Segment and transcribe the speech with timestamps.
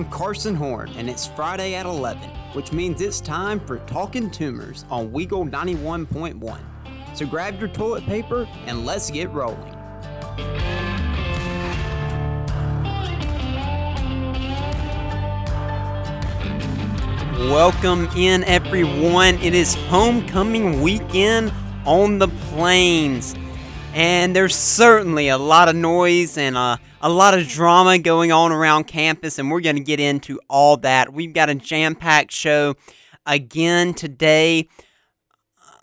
[0.00, 4.86] I'm Carson Horn, and it's Friday at 11, which means it's time for Talking Toomers
[4.90, 6.58] on Weagle 91.1.
[7.14, 9.76] So grab your toilet paper and let's get rolling.
[17.50, 19.34] Welcome in, everyone.
[19.42, 21.52] It is homecoming weekend
[21.84, 23.34] on the plains,
[23.92, 28.52] and there's certainly a lot of noise and a, a lot of drama going on
[28.52, 31.12] around campus, and we're going to get into all that.
[31.12, 32.74] We've got a jam packed show
[33.26, 34.68] again today.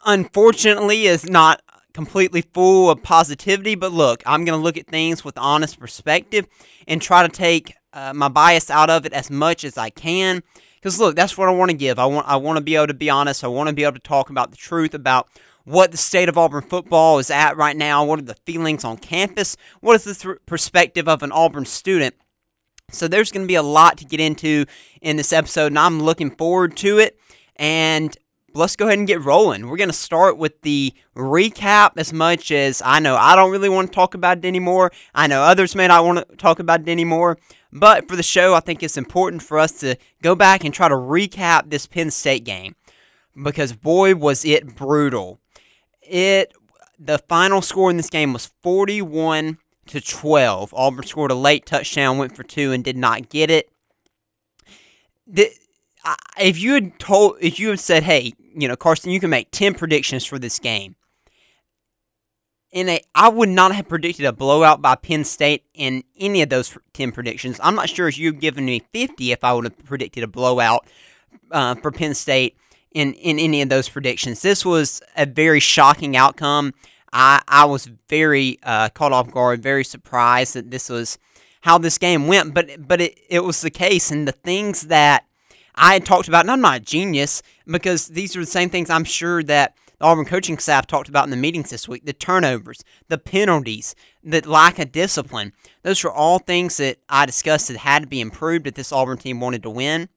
[0.06, 1.62] Unfortunately, it's not
[1.94, 6.46] completely full of positivity, but look, I'm going to look at things with honest perspective
[6.88, 10.44] and try to take uh, my bias out of it as much as I can.
[10.76, 11.98] Because look, that's what I want to give.
[11.98, 13.44] I want I want to be able to be honest.
[13.44, 15.28] I want to be able to talk about the truth about
[15.68, 18.06] what the state of Auburn football is at right now.
[18.06, 19.58] What are the feelings on campus?
[19.82, 22.16] What is the th- perspective of an Auburn student?
[22.90, 24.64] So there's going to be a lot to get into
[25.02, 27.20] in this episode, and I'm looking forward to it.
[27.58, 28.18] And
[28.54, 29.68] let's go ahead and get rolling.
[29.68, 33.68] We're going to start with the recap as much as I know I don't really
[33.68, 34.94] want to talk about it anymore.
[35.14, 37.40] I know others may not want to talk about it anymore.
[37.74, 40.88] But for the show, I think it's important for us to go back and try
[40.88, 42.78] to recap this Penn State game
[43.44, 45.42] because boy was it brutal.
[46.08, 46.54] It
[47.00, 50.74] the final score in this game was 41 to 12.
[50.74, 53.70] Auburn scored a late touchdown, went for two, and did not get it.
[55.26, 55.52] The,
[56.40, 59.52] if you had told, if you had said, "Hey, you know, Carson, you can make
[59.52, 60.96] 10 predictions for this game,"
[62.72, 66.50] in a, I would not have predicted a blowout by Penn State in any of
[66.50, 67.60] those 10 predictions.
[67.62, 70.88] I'm not sure if you've given me 50 if I would have predicted a blowout
[71.52, 72.56] uh, for Penn State
[72.98, 74.42] in, in any of those predictions.
[74.42, 76.74] This was a very shocking outcome.
[77.14, 81.20] I, I was very uh, caught off guard, very surprised that this was
[81.62, 84.10] how this game went, but but it, it was the case.
[84.10, 85.26] And the things that
[85.76, 88.90] I had talked about, and I'm not a genius because these are the same things
[88.90, 92.14] I'm sure that the Auburn coaching staff talked about in the meetings this week the
[92.14, 95.54] turnovers, the penalties, the lack of discipline.
[95.84, 99.20] Those were all things that I discussed that had to be improved if this Auburn
[99.20, 100.10] team wanted to win.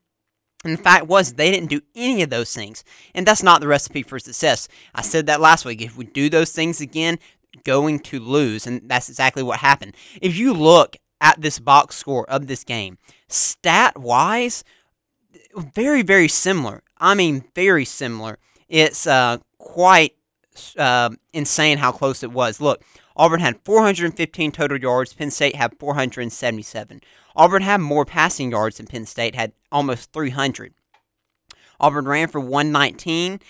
[0.64, 2.84] And the fact was, they didn't do any of those things.
[3.14, 4.68] And that's not the recipe for success.
[4.94, 5.80] I said that last week.
[5.80, 7.18] If we do those things again,
[7.64, 8.66] going to lose.
[8.66, 9.94] And that's exactly what happened.
[10.20, 12.98] If you look at this box score of this game,
[13.28, 14.62] stat wise,
[15.56, 16.82] very, very similar.
[16.98, 18.38] I mean, very similar.
[18.68, 20.14] It's uh, quite
[20.76, 22.60] uh, insane how close it was.
[22.60, 22.82] Look,
[23.20, 25.12] Auburn had 415 total yards.
[25.12, 27.02] Penn State had 477.
[27.36, 30.72] Auburn had more passing yards than Penn State had almost 300.
[31.78, 33.40] Auburn ran for 119,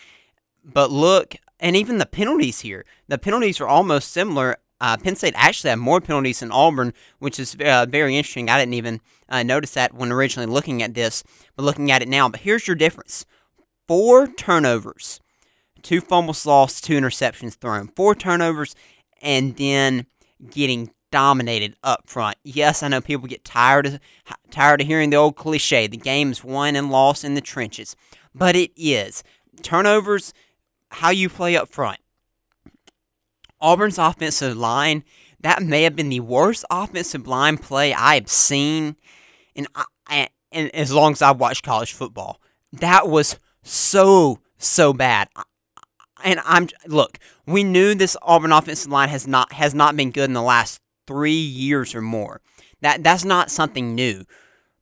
[0.64, 2.84] but look, and even the penalties here.
[3.06, 4.56] The penalties are almost similar.
[4.80, 8.50] Uh, Penn State actually had more penalties than Auburn, which is uh, very interesting.
[8.50, 11.22] I didn't even uh, notice that when originally looking at this,
[11.54, 12.28] but looking at it now.
[12.28, 13.24] But here's your difference
[13.86, 15.20] four turnovers
[15.80, 18.74] two fumbles lost, two interceptions thrown, four turnovers,
[19.20, 20.06] and then
[20.50, 22.36] getting dominated up front.
[22.44, 24.00] Yes, I know people get tired of
[24.50, 27.96] tired of hearing the old cliche, the game's won and lost in the trenches.
[28.34, 29.22] But it is.
[29.62, 30.32] Turnovers,
[30.90, 31.98] how you play up front.
[33.60, 35.04] Auburn's offensive line,
[35.40, 38.96] that may have been the worst offensive line play I have seen
[39.54, 39.84] in, uh,
[40.50, 42.40] in as long as I've watched college football.
[42.72, 45.28] That was so so bad
[46.24, 50.28] and I'm look, we knew this Auburn offensive line has not has not been good
[50.28, 52.40] in the last three years or more.
[52.80, 54.24] That that's not something new,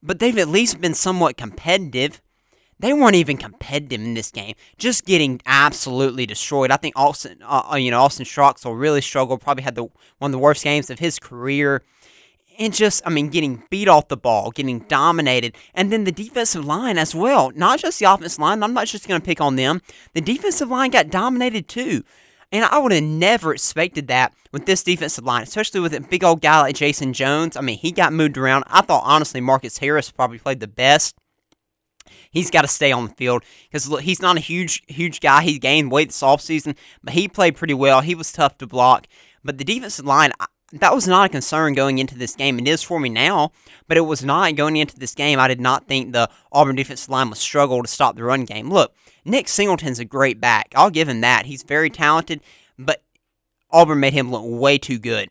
[0.02, 2.20] but they've at least been somewhat competitive.
[2.80, 6.70] They weren't even competitive in this game, just getting absolutely destroyed.
[6.70, 9.40] I think Austin, uh, uh you know, Austin Troxell really struggled.
[9.40, 9.84] Probably had the
[10.18, 11.82] one of the worst games of his career
[12.58, 16.64] and just, I mean, getting beat off the ball, getting dominated, and then the defensive
[16.64, 17.52] line as well.
[17.54, 18.62] Not just the offensive line.
[18.62, 19.80] I'm not just going to pick on them.
[20.14, 22.02] The defensive line got dominated too.
[22.50, 26.24] And I would have never expected that with this defensive line, especially with a big
[26.24, 27.56] old guy like Jayson Jones.
[27.56, 28.64] I mean, he got moved around.
[28.68, 31.14] I thought, honestly, Marcus Harris probably played the best.
[32.30, 35.42] He's got to stay on the field because he's not a huge, huge guy.
[35.42, 38.00] He gained weight this offseason, but he played pretty well.
[38.00, 39.06] He was tough to block.
[39.44, 40.32] But the defensive line,
[40.72, 42.58] that was not a concern going into this game.
[42.58, 43.52] It is for me now,
[43.86, 45.40] but it was not going into this game.
[45.40, 48.68] I did not think the Auburn defensive line would struggle to stop the run game.
[48.68, 48.94] Look,
[49.24, 50.72] Nick Singleton's a great back.
[50.76, 51.46] I'll give him that.
[51.46, 52.40] He's very talented,
[52.78, 53.02] but
[53.70, 55.30] Auburn made him look way too good.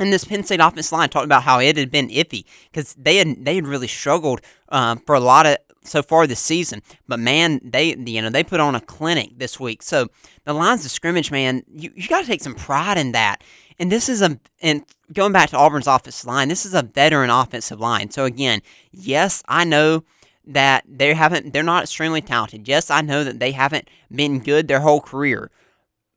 [0.00, 3.16] And this Penn State offensive line talked about how it had been iffy because they
[3.16, 6.82] had they had really struggled um, for a lot of so far this season.
[7.08, 9.82] But man, they you know they put on a clinic this week.
[9.82, 10.08] So
[10.44, 13.42] the lines of scrimmage, man, you, you got to take some pride in that.
[13.78, 17.30] And this is a and going back to Auburn's offensive line, this is a veteran
[17.30, 18.10] offensive line.
[18.10, 18.60] So again,
[18.90, 20.04] yes, I know
[20.46, 22.66] that they haven't they're not extremely talented.
[22.66, 25.50] Yes, I know that they haven't been good their whole career.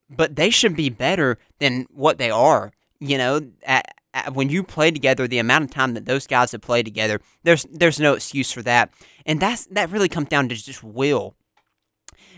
[0.09, 2.73] But they should be better than what they are.
[2.99, 6.51] You know, at, at, when you play together, the amount of time that those guys
[6.51, 8.91] have played together, there's there's no excuse for that.
[9.25, 11.35] And that's that really comes down to just will.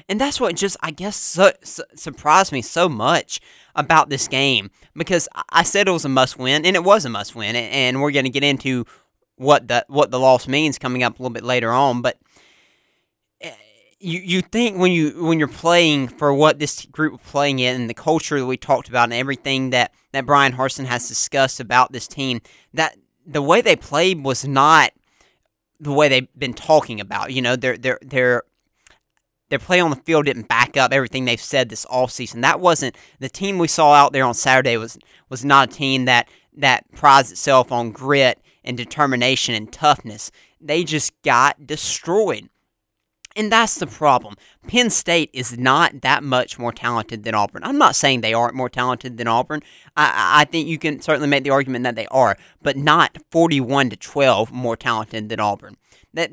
[0.10, 3.40] And that's what just, I guess, su- su- surprised me so much
[3.76, 7.10] about this game because I said it was a must win, and it was a
[7.10, 7.56] must win.
[7.56, 8.86] And we're going to get into
[9.36, 12.02] what the what the loss means coming up a little bit later on.
[12.02, 12.18] But
[13.42, 13.52] eh,
[14.00, 17.82] you you think when you when you're playing for what this group is playing in
[17.82, 21.60] and the culture that we talked about and everything that that Bryan Harsin has discussed
[21.60, 22.42] about this team
[22.74, 22.96] that
[23.26, 24.92] the way they played was not
[25.80, 27.32] the way they've been talking about.
[27.32, 28.44] You know, they're they're they're
[29.50, 32.42] their play on the field didn't back up everything they've said this all season.
[32.42, 34.98] That wasn't the team we saw out there on Saturday was
[35.30, 40.32] was not a team that that prides itself on grit and determination and toughness.
[40.62, 42.50] They just got destroyed.
[43.36, 44.36] And that's the problem.
[44.68, 47.64] Penn State is not that much more talented than Auburn.
[47.64, 49.62] I'm not saying they aren't more talented than Auburn.
[49.98, 53.90] I, I think you can certainly make the argument that they are, but not 41
[53.90, 55.78] to 12 more talented than Auburn
[56.14, 56.32] that,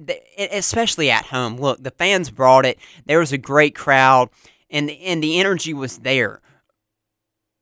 [0.52, 1.56] especially at home.
[1.56, 2.79] Look, the fans brought it.
[3.06, 4.31] There was a great crowd,
[4.70, 6.41] and and the energy was there.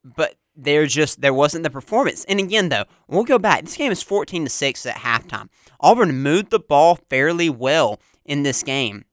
[0.05, 2.25] But there just there wasn't the performance.
[2.25, 3.65] And again, though, we'll go back.
[3.65, 5.49] This game is 14 to six at halftime.
[5.81, 9.05] Auburn moved the ball fairly well in this game.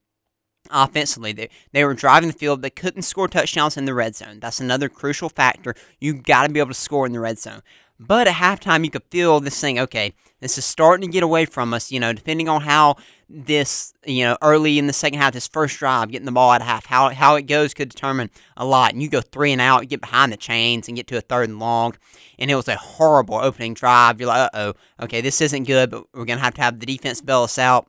[0.71, 2.61] Offensively, they, they were driving the field.
[2.61, 4.39] They couldn't score touchdowns in the red zone.
[4.39, 5.75] That's another crucial factor.
[5.99, 7.61] You got to be able to score in the red zone.
[7.97, 11.45] But at halftime, you could feel this thing, okay, this is starting to get away
[11.45, 12.97] from us, you know, depending on how
[13.29, 16.61] this, you know, early in the second half, this first drive, getting the ball at
[16.61, 18.91] half, how, how it goes could determine a lot.
[18.91, 21.47] And you go three and out, get behind the chains and get to a third
[21.47, 21.95] and long.
[22.37, 24.19] And it was a horrible opening drive.
[24.19, 26.81] You're like, uh oh, okay, this isn't good, but we're going to have to have
[26.81, 27.87] the defense bail us out.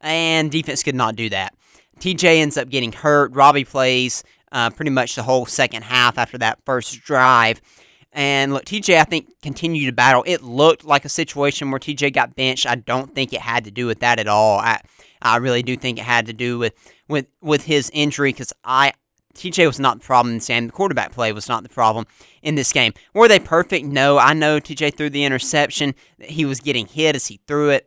[0.00, 1.54] And defense could not do that.
[2.00, 3.32] TJ ends up getting hurt.
[3.32, 4.22] Robbie plays
[4.52, 7.60] uh, pretty much the whole second half after that first drive.
[8.12, 10.24] And look, TJ, I think, continued to battle.
[10.26, 12.66] It looked like a situation where TJ got benched.
[12.66, 14.58] I don't think it had to do with that at all.
[14.58, 14.80] I,
[15.20, 16.74] I really do think it had to do with
[17.08, 18.92] with with his injury because I
[19.34, 20.66] TJ was not the problem in Sam.
[20.66, 22.06] The quarterback play was not the problem
[22.42, 22.92] in this game.
[23.14, 23.86] Were they perfect?
[23.86, 24.18] No.
[24.18, 25.94] I know TJ threw the interception.
[26.18, 27.86] He was getting hit as he threw it.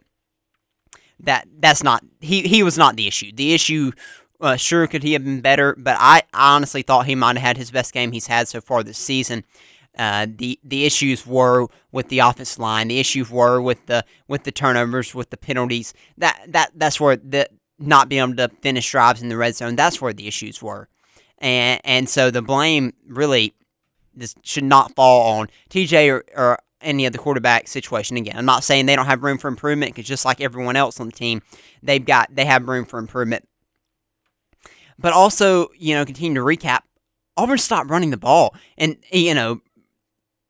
[1.23, 3.31] That that's not he he was not the issue.
[3.33, 3.91] The issue
[4.39, 7.57] uh, sure could he have been better, but I honestly thought he might have had
[7.57, 9.44] his best game he's had so far this season.
[9.97, 12.88] Uh, the the issues were with the offense line.
[12.88, 15.94] The issues were with the with the turnovers, with the penalties.
[16.18, 19.75] That that that's where the not being able to finish drives in the red zone.
[19.75, 20.88] That's where the issues were,
[21.38, 23.53] and and so the blame really
[24.13, 28.18] this should not fall on TJ or, or any of the quarterback situation.
[28.18, 31.00] Again, I'm not saying they don't have room for improvement because just like everyone else
[31.00, 31.42] on the team,
[31.81, 33.48] they've got they have room for improvement.
[34.98, 36.81] But also, you know, continue to recap.
[37.38, 39.62] Auburn stopped running the ball, and you know,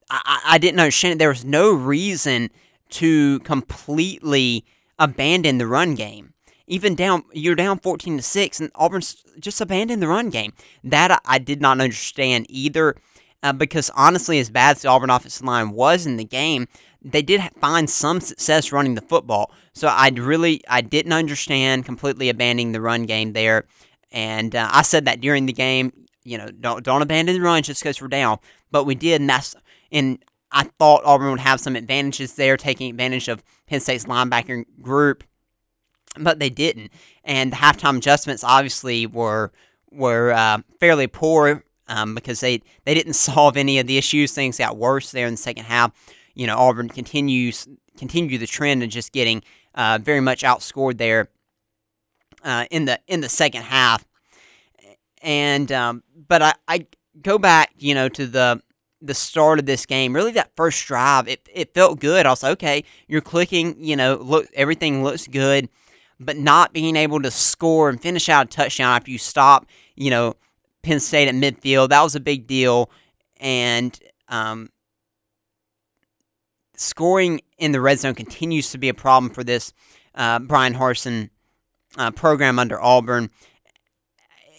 [0.09, 1.19] I, I didn't understand.
[1.19, 2.49] There was no reason
[2.91, 4.65] to completely
[4.99, 6.33] abandon the run game.
[6.67, 9.01] Even down, you're down 14 to 6, and Auburn
[9.39, 10.53] just abandoned the run game.
[10.83, 12.95] That I, I did not understand either,
[13.43, 16.67] uh, because honestly, as bad as the Auburn offensive line was in the game,
[17.01, 19.51] they did find some success running the football.
[19.73, 23.65] So I really, I didn't understand completely abandoning the run game there.
[24.11, 25.93] And uh, I said that during the game,
[26.23, 28.37] you know, don't don't abandon the run just because we're down.
[28.69, 29.55] But we did, and that's
[29.91, 34.65] and I thought Auburn would have some advantages there, taking advantage of Penn State's linebacker
[34.81, 35.23] group,
[36.19, 36.91] but they didn't.
[37.23, 39.51] And the halftime adjustments obviously were
[39.91, 44.31] were uh, fairly poor um, because they they didn't solve any of the issues.
[44.31, 45.91] Things got worse there in the second half.
[46.33, 47.67] You know, Auburn continues
[47.97, 49.43] continue the trend of just getting
[49.75, 51.27] uh, very much outscored there
[52.43, 54.05] uh, in the in the second half.
[55.21, 56.87] And um, but I, I
[57.21, 58.61] go back, you know, to the
[59.01, 62.27] the start of this game, really that first drive, it, it felt good.
[62.27, 65.69] I was like, okay, you're clicking, you know, look, everything looks good,
[66.19, 70.11] but not being able to score and finish out a touchdown after you stop, you
[70.11, 70.35] know,
[70.83, 72.89] Penn State at midfield, that was a big deal.
[73.39, 73.97] And
[74.27, 74.69] um,
[76.75, 79.73] scoring in the red zone continues to be a problem for this
[80.15, 81.29] uh, Bryan Harsin
[81.97, 83.29] uh, program under Auburn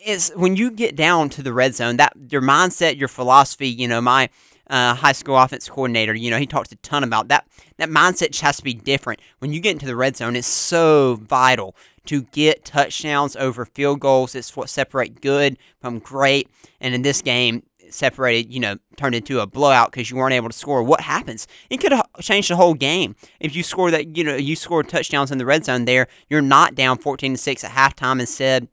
[0.04, 3.86] is when you get down to the red zone, that your mindset, your philosophy, you
[3.86, 4.28] know, my
[4.68, 6.14] uh, high school offense coordinator.
[6.14, 7.46] You know, he talks a ton about that.
[7.78, 9.20] That mindset has to be different.
[9.38, 11.74] When you get into the red zone, it's so vital
[12.06, 14.34] to get touchdowns over field goals.
[14.34, 16.48] It's what separate good from great.
[16.80, 17.62] And in this game,
[17.94, 20.82] separated, you know, turned into a blowout because you weren't able to score.
[20.82, 21.46] What happens?
[21.70, 23.14] It could have changed the whole game.
[23.40, 26.42] If you score that, you know, you score touchdowns in the red zone there, you're
[26.42, 28.20] not down 14 to 6 at halftime.
[28.20, 28.68] Instead,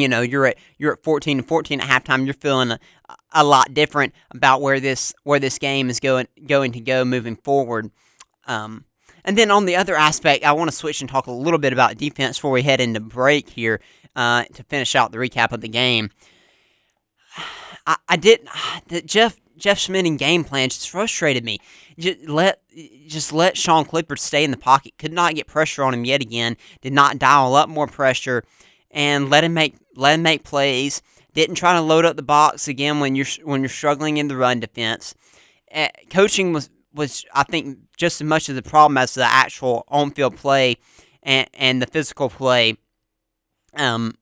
[0.00, 2.24] you know, you're at you're at 14 to 14 at halftime.
[2.24, 2.78] You're feeling a,
[3.32, 7.36] a lot different about where this where this game is going going to go moving
[7.36, 7.90] forward.
[8.46, 8.84] Um,
[9.24, 11.72] and then on the other aspect, I want to switch and talk a little bit
[11.72, 13.80] about defense before we head into break here
[14.16, 16.10] uh, to finish out the recap of the game.
[17.86, 18.48] I, I didn't.
[19.06, 21.58] Jeff Jeff Schmedding game plan just frustrated me.
[21.98, 22.60] Just let
[23.06, 24.94] just let Sean Clifford stay in the pocket.
[24.98, 26.56] Could not get pressure on him yet again.
[26.80, 28.44] Did not dial up more pressure,
[28.92, 31.02] and let him make let him make plays.
[31.34, 34.36] Didn't try to load up the box again when you're when you're struggling in the
[34.36, 35.14] run defense.
[35.74, 39.84] Uh, coaching was was I think just as much of the problem as the actual
[39.88, 40.76] on field play
[41.22, 42.76] and and the physical play.
[43.74, 44.14] Um,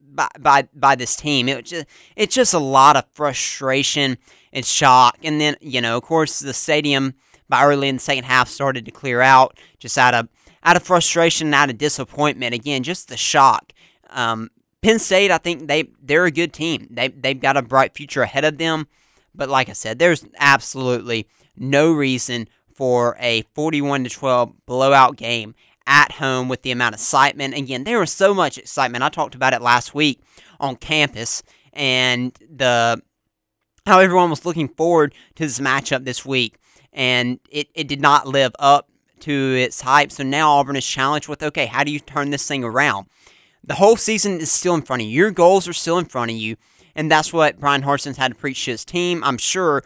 [0.00, 4.16] by by by this team, it just it's just a lot of frustration
[4.52, 7.14] and shock, and then you know, of course, the stadium
[7.48, 10.28] by early in the second half started to clear out, just out of
[10.62, 12.54] out of frustration, out of disappointment.
[12.54, 13.72] Again, just the shock.
[14.10, 14.50] Um,
[14.82, 16.88] Penn State, I think they they're a good team.
[16.90, 18.86] They they've got a bright future ahead of them.
[19.34, 25.54] But like I said, there's absolutely no reason for a 41 to 12 blowout game
[25.86, 27.54] at home with the amount of excitement.
[27.54, 29.04] Again, there was so much excitement.
[29.04, 30.20] I talked about it last week
[30.60, 33.00] on campus and the
[33.86, 36.58] how everyone was looking forward to this matchup this week.
[36.92, 38.88] And it, it did not live up
[39.20, 40.12] to its hype.
[40.12, 43.06] So now Auburn is challenged with okay, how do you turn this thing around?
[43.64, 45.14] The whole season is still in front of you.
[45.14, 46.56] Your goals are still in front of you.
[46.94, 49.22] And that's what Bryan Harsin's had to preach to his team.
[49.22, 49.82] I'm sure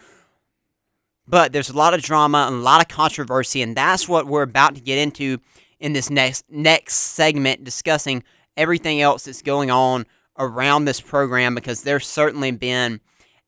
[1.31, 4.43] but there's a lot of drama and a lot of controversy, and that's what we're
[4.43, 5.39] about to get into
[5.79, 8.25] in this next next segment, discussing
[8.57, 10.07] everything else that's going on
[10.39, 13.01] around this program because there's certainly been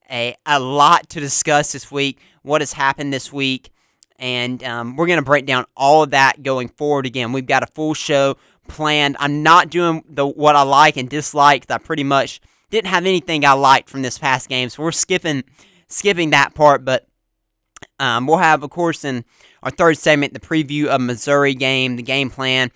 [0.09, 3.69] a, a lot to discuss this week, what has happened this week,
[4.19, 7.05] and um, we're going to break down all of that going forward.
[7.05, 9.17] Again, we've got a full show planned.
[9.19, 11.69] I'm not doing the what I like and dislike.
[11.69, 15.43] I pretty much didn't have anything I liked from this past game, so we're skipping
[15.87, 17.07] skipping that part, but
[17.99, 19.25] um, we'll have, of course, in
[19.61, 22.71] our third segment, the preview of Missouri game, the game plan,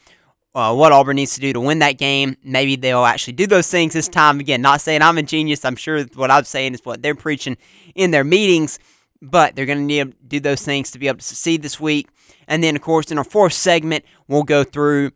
[0.55, 2.37] uh, what Auburn needs to do to win that game.
[2.43, 4.39] Maybe they'll actually do those things this time.
[4.39, 5.65] Again, not saying I'm a genius.
[5.65, 7.57] I'm sure what I'm saying is what they're preaching
[7.95, 8.79] in their meetings,
[9.21, 11.79] but they're going to need to do those things to be able to succeed this
[11.79, 12.09] week.
[12.47, 15.11] And then, of course, in our fourth segment, we'll go through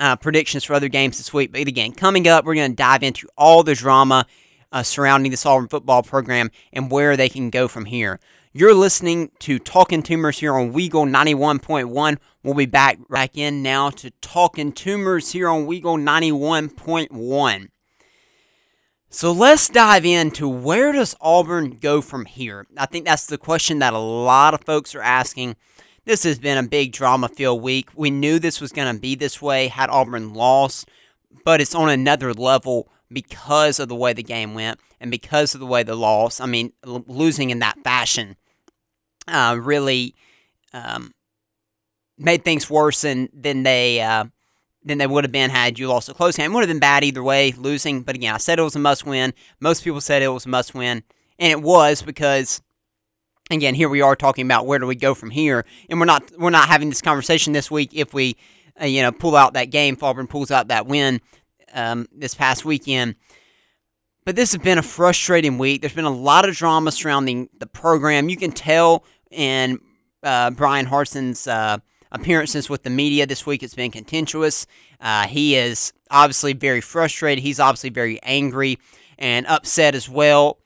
[0.00, 1.52] uh, predictions for other games this week.
[1.52, 4.26] But again, coming up, we're going to dive into all the drama
[4.72, 8.18] uh, surrounding the Auburn football program and where they can go from here.
[8.54, 12.18] You're listening to Talking Toomers here on Weagle 91.1.
[12.42, 17.68] We'll be back back in now to Talking Toomers here on Weagle 91.1.
[19.14, 22.66] So let's dive into where does Auburn go from here?
[22.78, 25.56] I think that's the question that a lot of folks are asking.
[26.06, 27.90] This has been a big drama filled week.
[27.94, 30.88] We knew this was going to be this way had Auburn lost,
[31.44, 35.60] but it's on another level because of the way the game went and because of
[35.60, 36.40] the way the loss.
[36.40, 38.36] I mean, l- losing in that fashion
[39.28, 40.14] uh, really
[40.72, 41.12] um,
[42.16, 44.24] made things worse than than they uh,
[44.84, 46.50] than they would have been had you lost a close game.
[46.50, 48.02] It would have been bad either way, losing.
[48.02, 49.32] But again, I said it was a must win.
[49.60, 51.02] Most people said it was a must win,
[51.38, 52.60] and it was because
[53.50, 56.30] again, here we are talking about where do we go from here, and we're not
[56.38, 58.36] we're not having this conversation this week if we
[58.80, 59.96] uh, you know pull out that game.
[60.00, 61.20] Auburn pulls out that win
[61.72, 63.16] um, this past weekend.
[64.24, 65.80] But this has been a frustrating week.
[65.80, 68.28] There's been a lot of drama surrounding the program.
[68.28, 69.80] You can tell in
[70.22, 71.78] uh, Bryan Harsin's uh,
[72.12, 74.66] appearances with the media this week, it's been contentious.
[75.00, 77.42] Uh, he is obviously very frustrated.
[77.42, 78.78] He's obviously very angry
[79.18, 80.58] and upset as well.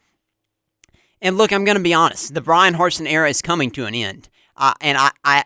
[1.23, 2.35] And look, I'm going to be honest.
[2.35, 5.45] The Bryan Harsin era is coming to an end, uh, and I, I,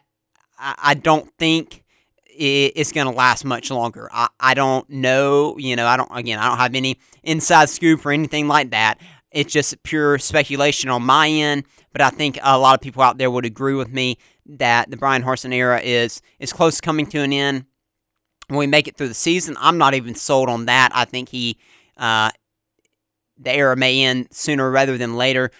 [0.59, 1.85] I don't think
[2.27, 4.09] it's going to last much longer.
[4.13, 5.57] I, I don't know.
[5.59, 8.99] You know, I don't, again, I don't have any inside scoop or anything like that.
[9.31, 13.19] It's just pure speculation on my end, but I think a lot of people out
[13.19, 14.19] there would agree with me
[14.59, 17.65] that the Bryan Harsin era is is close to coming to an end.
[18.49, 20.91] When we make it through the season, I'm not even sold on that.
[20.93, 21.57] I think he,
[21.97, 22.31] uh,
[23.39, 25.53] the era may end sooner rather than later.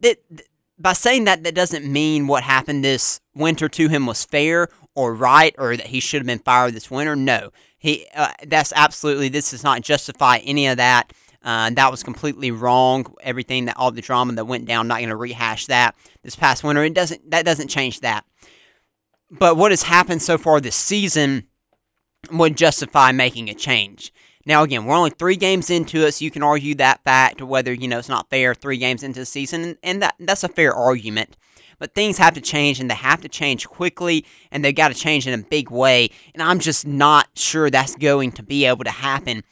[0.00, 0.16] That,
[0.78, 5.14] by saying that, that doesn't mean what happened this winter to him was fair or
[5.14, 7.14] right or that he should have been fired this winter.
[7.14, 11.12] No, he uh, that's absolutely this does not justify any of that.
[11.42, 13.04] Uh, that was completely wrong.
[13.20, 16.64] Everything that all the drama that went down, not going to rehash that this past
[16.64, 16.82] winter.
[16.82, 18.24] It doesn't that doesn't change that.
[19.30, 21.46] But what has happened so far this season
[22.30, 24.12] would justify making a change.
[24.46, 27.72] Now, again, we're only three games into it, so you can argue that fact, whether
[27.72, 30.74] you know it's not fair three games into the season, and that that's a fair
[30.74, 31.36] argument.
[31.78, 34.94] But things have to change, and they have to change quickly, and they've got to
[34.94, 36.10] change in a big way.
[36.34, 39.42] And I'm just not sure that's going to be able to happen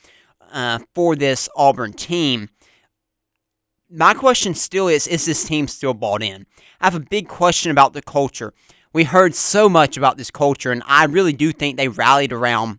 [0.52, 2.50] uh, for this Auburn team.
[3.94, 6.46] My question still is: Is this team still bought in?
[6.80, 8.54] I have a big question about the culture.
[8.94, 12.78] We heard so much about this culture, and I really do think they rallied around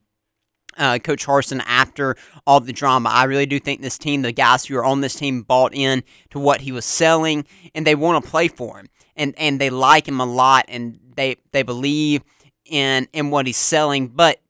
[0.76, 2.16] uh, Coach Harsin after
[2.48, 3.10] all the drama.
[3.10, 6.04] I really do think this team, the guys who are on this team, bought in
[6.32, 9.70] to what he was selling, and they want to play for him, and and they
[9.70, 12.24] like him a lot, and they they believe
[12.66, 14.42] in in what he's selling, but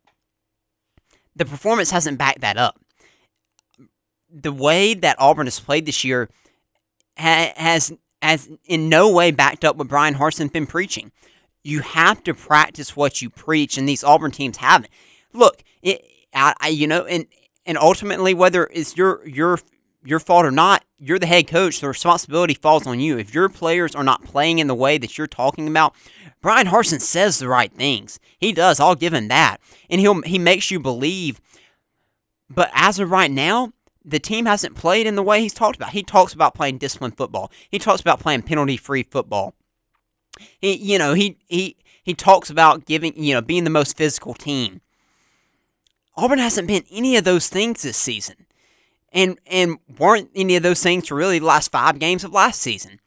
[1.35, 2.79] the performance hasn't backed that up.
[4.29, 6.29] The way that Auburn has played this year
[7.17, 11.11] ha- has has in no way backed up what Bryan Harsin's been preaching.
[11.63, 14.91] You have to practice what you preach, and these Auburn teams haven't.
[15.33, 16.03] Look, it,
[16.33, 17.27] I, I, you know, and
[17.65, 19.59] and ultimately, whether it's your your
[20.05, 21.79] your fault or not, you're the head coach.
[21.79, 23.17] The responsibility falls on you.
[23.17, 25.95] If your players are not playing in the way that you're talking about,
[26.41, 28.19] Bryan Harsin says the right things.
[28.37, 28.79] He does.
[28.79, 29.57] I'll give him that,
[29.89, 31.39] and he'll he makes you believe.
[32.49, 33.73] But as of right now,
[34.05, 35.91] the team hasn't played in the way he's talked about.
[35.91, 37.51] He talks about playing disciplined football.
[37.69, 39.53] He talks about playing penalty-free football.
[40.59, 44.33] He, you know, he he he talks about giving, you know, being the most physical
[44.33, 44.81] team.
[46.15, 48.45] Auburn hasn't been any of those things this season.
[49.11, 52.59] And and weren't any of those things for really the last five games of last
[52.59, 52.99] season.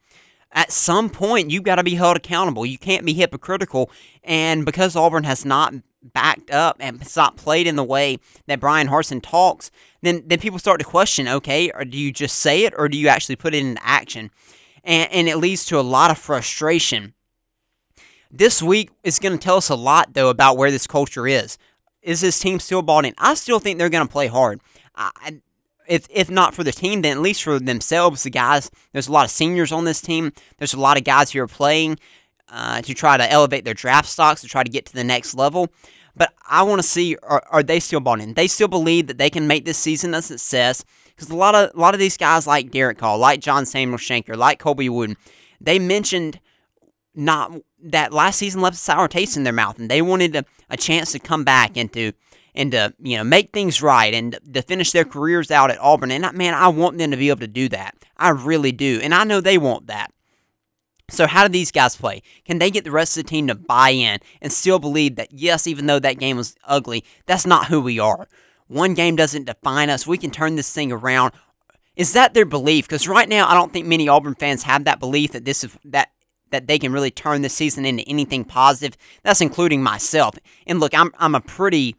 [0.53, 2.65] At some point, you've got to be held accountable.
[2.65, 3.91] You can't be hypocritical.
[4.23, 5.73] And because Auburn has not
[6.13, 9.71] backed up and not played in the way that Bryan Harsin talks,
[10.01, 12.97] then then people start to question, okay, or do you just say it or do
[12.97, 14.31] you actually put it into action?
[14.83, 17.13] And, and it leads to a lot of frustration.
[18.29, 21.57] This week is going to tell us a lot, though, about where this culture is.
[22.01, 23.13] Is this team still bought in?
[23.17, 24.61] I still think they're going to play hard.
[24.95, 25.41] I,
[25.87, 28.69] if, if not for the team, then at least for themselves, the guys.
[28.91, 30.33] There's a lot of seniors on this team.
[30.57, 31.99] There's a lot of guys who are playing
[32.49, 35.35] uh, to try to elevate their draft stocks, to try to get to the next
[35.35, 35.69] level.
[36.17, 38.33] But I want to see are, are they still bought in?
[38.33, 41.71] They still believe that they can make this season a success because a lot of
[41.75, 45.17] a lot of these guys like Derick Hall, like John Samuel Shenker, like Colby Wooden,
[45.61, 46.39] they mentioned
[47.13, 47.51] not
[47.83, 50.77] that last season left a sour taste in their mouth, and they wanted a, a
[50.77, 52.13] chance to come back and to
[52.55, 56.11] and to you know make things right and to finish their careers out at Auburn.
[56.11, 57.95] And man, I want them to be able to do that.
[58.17, 60.11] I really do, and I know they want that.
[61.09, 62.21] So how do these guys play?
[62.45, 65.31] Can they get the rest of the team to buy in and still believe that
[65.31, 68.27] yes, even though that game was ugly, that's not who we are.
[68.67, 70.05] One game doesn't define us.
[70.05, 71.31] We can turn this thing around.
[71.95, 72.85] Is that their belief?
[72.85, 75.75] Because right now, I don't think many Auburn fans have that belief that this is
[75.85, 76.09] that
[76.51, 78.97] that they can really turn this season into anything positive.
[79.23, 80.35] That's including myself.
[80.65, 81.95] And look, I'm I'm a pretty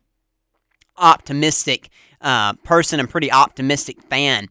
[0.98, 1.88] optimistic
[2.20, 4.48] uh, person and pretty optimistic fan,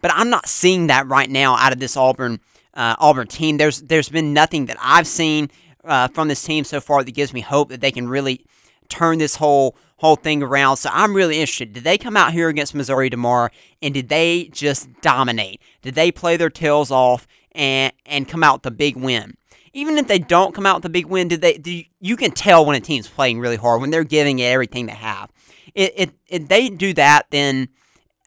[0.00, 2.40] but I'm not seeing that right now out of this Auburn
[2.74, 3.56] uh, Auburn team.
[3.56, 5.50] There's there's been nothing that I've seen
[5.84, 8.44] uh, from this team so far that gives me hope that they can really
[8.88, 10.76] turn this whole whole thing around.
[10.76, 11.72] So I'm really interested.
[11.72, 13.48] Did they come out here against Missouri tomorrow
[13.80, 15.60] and did they just dominate?
[15.82, 19.36] Did they play their tails off and and come out the big win.
[19.72, 21.58] Even if they don't come out the big win, did they?
[21.58, 24.44] Do you, you, can tell when a team's playing really hard when they're giving it
[24.44, 25.30] everything they have.
[25.74, 27.68] If, if they do that, then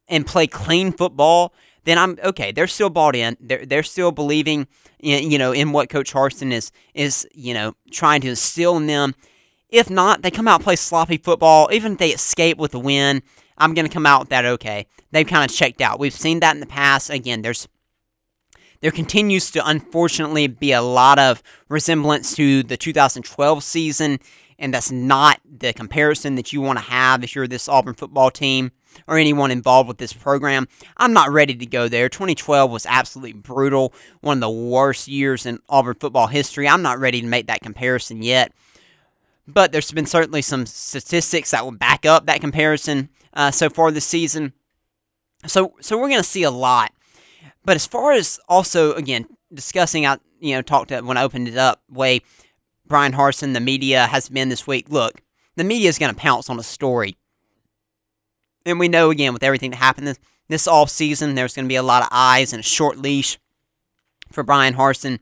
[0.10, 1.54] and play clean football,
[1.88, 2.52] then I'm okay.
[2.52, 3.38] They're still bought in.
[3.40, 4.68] They're they're still believing,
[5.00, 8.88] in, you know, in what Coach Harsin is is you know trying to instill in
[8.88, 9.16] them.
[9.70, 11.70] If not, they come out play sloppy football.
[11.72, 13.24] Even if they escape with a win,
[13.58, 14.86] I'm going to come out with that okay.
[15.12, 15.98] They've kind of checked out.
[15.98, 17.10] We've seen that in the past.
[17.10, 17.70] Again, there's
[18.82, 24.20] there continues to unfortunately be a lot of resemblance to the 2012 season,
[24.60, 28.30] and that's not the comparison that you want to have if you're this Auburn football
[28.30, 28.72] team
[29.08, 30.68] or anyone involved with this program.
[30.98, 32.10] I'm not ready to go there.
[32.10, 36.68] 2012 was absolutely brutal, one of the worst years in Auburn football history.
[36.68, 38.52] I'm not ready to make that comparison yet.
[39.48, 43.92] But there's been certainly some statistics that will back up that comparison uh, so far
[43.92, 44.54] this season.
[45.46, 46.92] So, so we're going to see a lot
[47.68, 51.50] but as far as also again discussing, I you know talked to, when I opened
[51.50, 52.22] it up way
[52.88, 54.90] Bryan Harsin, the media has been this week.
[54.90, 55.22] Look,
[55.58, 57.18] the media is going to pounce on a story,
[58.68, 61.70] and we know again with everything that happened this this off season, there's going to
[61.70, 63.40] be a lot of eyes and a short leash
[64.32, 65.20] for Bryan Harsin,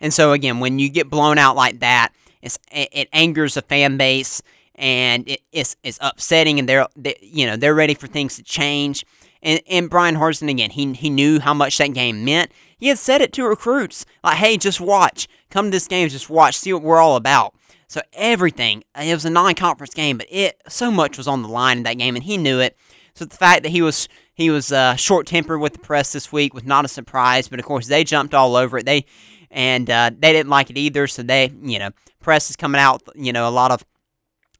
[0.00, 3.96] and so again, when you get blown out like that, it, it angers the fan
[3.96, 4.42] base
[4.74, 8.42] and it, it's, it's upsetting, and they're they, you know they're ready for things to
[8.42, 9.04] change
[9.42, 12.52] And, and Bryan Harsin, again, he, he knew how much that game meant.
[12.78, 15.28] He had said it to recruits like, hey, just watch.
[15.50, 17.54] Come to this game, just watch, see what we're all about.
[17.92, 21.48] So everything, it was a non conference game, but it so much was on the
[21.48, 22.74] line in that game, and he knew it.
[23.12, 26.32] So the fact that he was he was uh, short tempered with the press this
[26.32, 27.48] week was not a surprise.
[27.48, 28.86] But of course, they jumped all over it.
[28.86, 29.04] They
[29.50, 31.06] and uh, they didn't like it either.
[31.06, 33.02] So they, you know, press is coming out.
[33.14, 33.84] You know, a lot of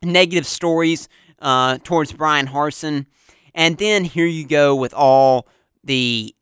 [0.03, 3.07] negative stories uh, towards Bryan Harsin.
[3.55, 5.49] And then here you go with all
[5.83, 6.35] the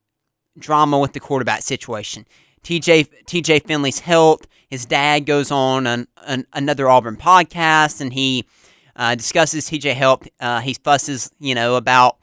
[0.59, 2.26] drama with the quarterback situation.
[2.64, 4.46] TJ TJ Finley's health.
[4.68, 8.46] His dad goes on an, an, another Auburn podcast and he
[8.94, 10.29] uh, discusses TJ health.
[10.38, 12.18] Uh, he fusses, you know, about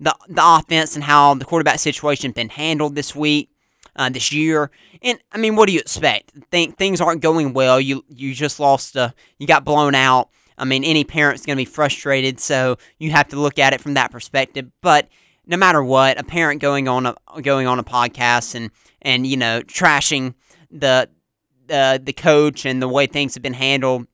[0.00, 3.50] the the offense and how the quarterback situation been handled this week,
[3.96, 4.70] uh, this year.
[5.02, 6.32] And I mean, what do you expect?
[6.50, 7.80] Think things aren't going well.
[7.80, 8.96] You you just lost.
[8.96, 10.28] Uh, you got blown out.
[10.58, 13.80] I mean, any parent's going to be frustrated, so you have to look at it
[13.80, 14.70] from that perspective.
[14.80, 15.08] But
[15.46, 19.36] no matter what, a parent going on a going on a podcast and and you
[19.36, 20.34] know trashing
[20.70, 21.08] the
[21.66, 24.06] the the coach and the way things have been handled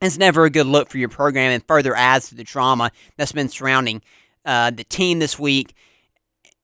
[0.00, 3.32] is never a good look for your program and further adds to the drama that's
[3.32, 4.02] been surrounding
[4.44, 5.74] uh, the team this week.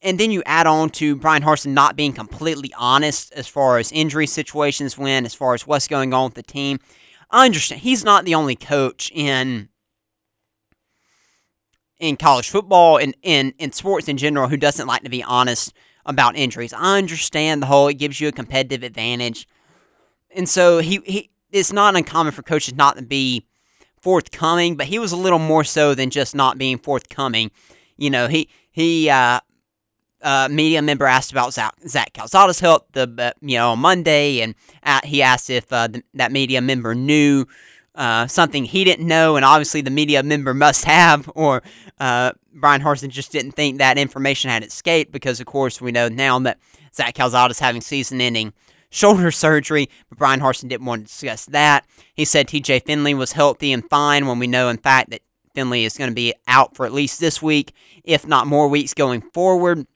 [0.02, 3.92] And then you add on to Bryan Harsin not being completely honest as far as
[3.92, 6.78] injury situations went, as far as what's going on with the team.
[7.30, 9.68] I understand he's not the only coach in
[11.98, 15.72] in college football and in, in sports in general who doesn't like to be honest
[16.04, 16.72] about injuries.
[16.72, 19.48] I understand the whole it gives you a competitive advantage.
[20.30, 23.46] And so he, he it's not uncommon for coaches not to be
[24.00, 27.50] forthcoming, but he was a little more so than just not being forthcoming.
[27.96, 29.40] You know, he he uh,
[30.22, 34.40] uh, media member asked about Zach, Zach Calzada's health the uh, you know on Monday,
[34.40, 37.46] and uh, he asked if uh, the, that media member knew
[37.96, 41.62] uh, something he didn't know, and obviously the media member must have, or
[41.98, 46.09] uh, Bryan Harsin just didn't think that information had escaped because, of course, we know
[46.09, 46.59] now that
[46.94, 48.52] Zach Calzada is having season-ending
[48.90, 51.87] shoulder surgery, but Bryan Harsin didn't want to discuss that.
[52.14, 55.22] He said TJ Finley was healthy and fine when we know, in fact, that
[55.54, 57.72] Finley is going to be out for at least this week,
[58.04, 59.87] if not more weeks going forward.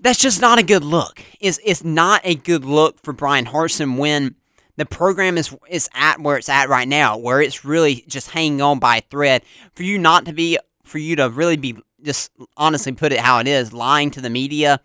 [0.00, 1.22] That's just not a good look.
[1.40, 4.34] It's, it's not a good look for Bryan Harsin when
[4.80, 8.62] the program is is at where it's at right now, where it's really just hanging
[8.62, 9.42] on by a thread.
[9.74, 13.40] For you not to be, for you to really be, just honestly put it how
[13.40, 14.80] it is, lying to the media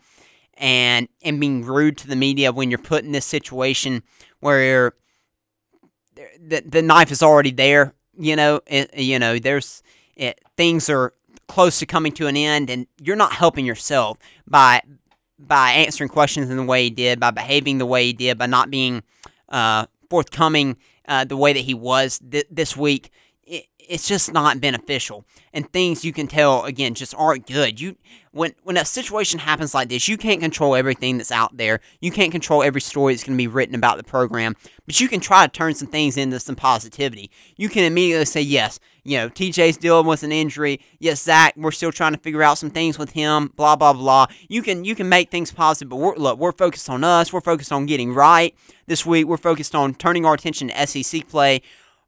[0.56, 4.04] and and being rude to the media when you're put in this situation
[4.42, 4.96] where
[6.46, 7.94] the the knife is already there.
[8.18, 9.82] You know, it, you know, there's
[10.18, 11.14] it, things are
[11.48, 14.82] close to coming to an end, and you're not helping yourself by
[15.40, 18.46] by answering questions in the way he did, by behaving the way he did, by
[18.46, 19.02] not being
[20.10, 20.78] forthcoming
[21.08, 23.12] uh, the way that he was th- this week
[23.90, 25.26] it's just not beneficial.
[25.54, 27.80] And things you can tell again just aren't good.
[27.80, 27.96] You
[28.32, 31.80] when when a situation happens like this you can't control everything that's out there.
[32.02, 35.08] You can't control every story that's going to be written about the program but you
[35.08, 37.32] can try to turn some things into some positivity.
[37.56, 40.82] You can immediately say yes you know tj's dealing with an injury.
[41.00, 44.28] Yes zach we're still trying to figure out some things with him blah blah blah.
[44.50, 47.32] You can you can make things positive but we're, look we're focused on us.
[47.32, 48.56] We're focused on getting right
[48.88, 49.28] this week.
[49.28, 51.62] We're focused on turning our attention to sec play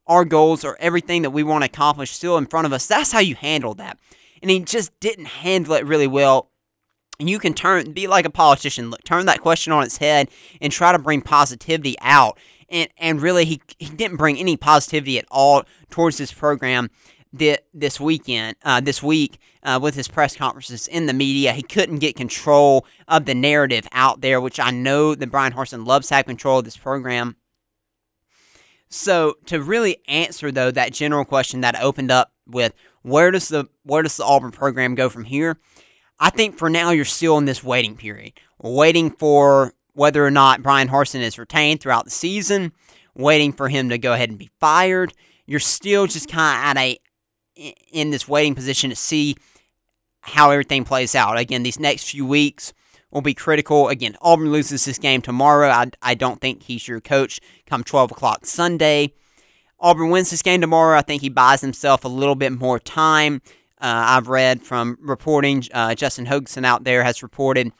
[0.07, 2.87] our goals or everything that we want to accomplish still in front of us.
[2.87, 3.97] That's how you handle that.
[4.41, 6.51] And he just didn't handle it really well.
[7.19, 10.29] And you can turn, be like a politician, look, turn that question on its head
[10.61, 12.37] and try to bring positivity out.
[12.69, 16.89] And, and really, he, he didn't bring any positivity at all towards this program
[17.33, 21.53] this weekend, uh, this week, uh, with his press conferences in the media.
[21.53, 25.85] He couldn't get control of the narrative out there, which I know that Bryan Harsin
[25.85, 27.35] loves to have control of this program.
[28.89, 33.49] So to really answer though that general question that I opened up with where does
[33.49, 35.57] the where does the Auburn program go from here?
[36.19, 38.33] I think for now you're still in this waiting period.
[38.61, 42.71] waiting for whether or not Bryan Harsin is retained throughout the season,
[43.15, 45.13] waiting for him to go ahead and be fired.
[45.45, 46.99] You're still just kind of at a
[47.91, 49.35] in this waiting position to see
[50.21, 51.37] how everything plays out.
[51.37, 52.73] Again, these next few weeks
[53.11, 53.87] will be critical.
[53.89, 55.69] Again, Auburn loses this game tomorrow.
[55.69, 59.13] I, I don't think he's your coach come 12 o'clock Sunday.
[59.79, 60.97] Auburn wins this game tomorrow.
[60.97, 63.41] I think he buys himself a little bit more time.
[63.79, 67.71] Uh, I've read from reporting, uh, Justin Hokanson out there has reported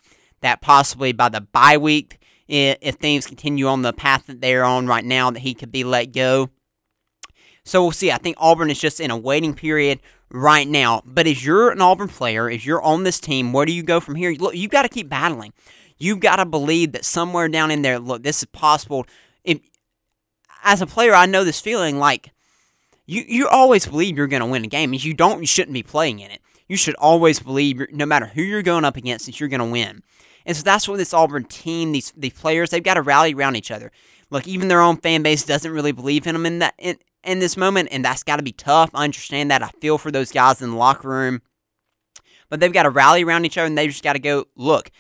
[0.42, 4.88] that possibly by the bye week, if things continue on the path that they're on
[4.88, 6.50] right now, that he could be let go.
[7.66, 8.12] So we'll see.
[8.12, 11.02] I think Auburn is just in a waiting period right now.
[11.06, 14.00] But if you're an Auburn player, if you're on this team, where do you go
[14.00, 14.32] from here?
[14.34, 15.54] Look, you've got to keep battling.
[15.98, 19.06] You've got to believe that somewhere down in there, look, this is possible.
[19.44, 19.60] If,
[20.64, 22.32] as a player, I know this feeling like
[23.06, 24.94] you, you always believe you're going to win a game.
[24.94, 26.42] If you don't, you shouldn't be playing in it.
[26.68, 29.66] you should always believe, no matter who you're going up against, that you're going to
[29.66, 30.04] win.
[30.46, 33.56] And so that's what this Auburn team, these these players, they've got to rally around
[33.56, 33.92] each other.
[34.30, 37.40] Look, even their own fan base doesn't really believe in them in that in, in
[37.40, 38.90] this moment, and that's got to be tough.
[38.94, 39.64] I understand that.
[39.64, 41.42] I feel for those guys in the locker room,
[42.50, 44.46] but they've got to rally around each other, and they just got to go.
[44.56, 44.92] Look,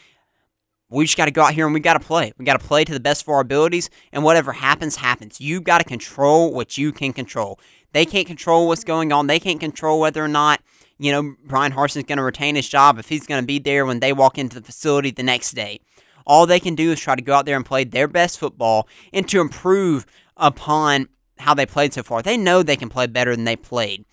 [0.90, 2.34] we just got to go out here and we got to play.
[2.38, 5.42] We got to play to the best of our abilities, and whatever happens, happens.
[5.42, 7.60] You've got to control what you can control.
[7.94, 9.28] They can't control what's going on.
[9.28, 10.62] They can't control whether or not
[11.00, 13.86] you know, Bryan Harsin's going to retain his job if he's going to be there
[13.86, 15.80] when they walk into the facility the next day.
[16.26, 18.88] All they can do is try to go out there and play their best football
[19.13, 21.08] and to improve upon
[21.39, 22.21] how they played so far.
[22.21, 24.06] They know they can play better than they played.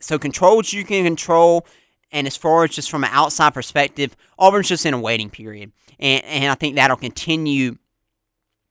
[0.00, 1.66] So control what you can control.
[2.12, 5.72] And as far as just from an outside perspective, Auburn's just in a waiting period.
[5.98, 7.78] And, and I think that'll continue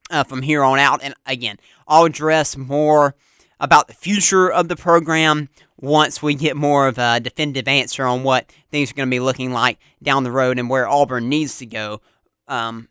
[0.10, 1.02] uh, from here on out.
[1.04, 3.16] And again, I'll address more
[3.60, 8.24] about the future of the program once we get more of a definitive answer on
[8.24, 11.58] what things are going to be looking like down the road and where Auburn needs
[11.58, 12.02] to go.
[12.48, 12.90] Um,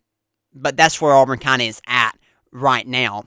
[0.55, 2.17] but that's where Auburn kind of is at
[2.53, 3.25] right now.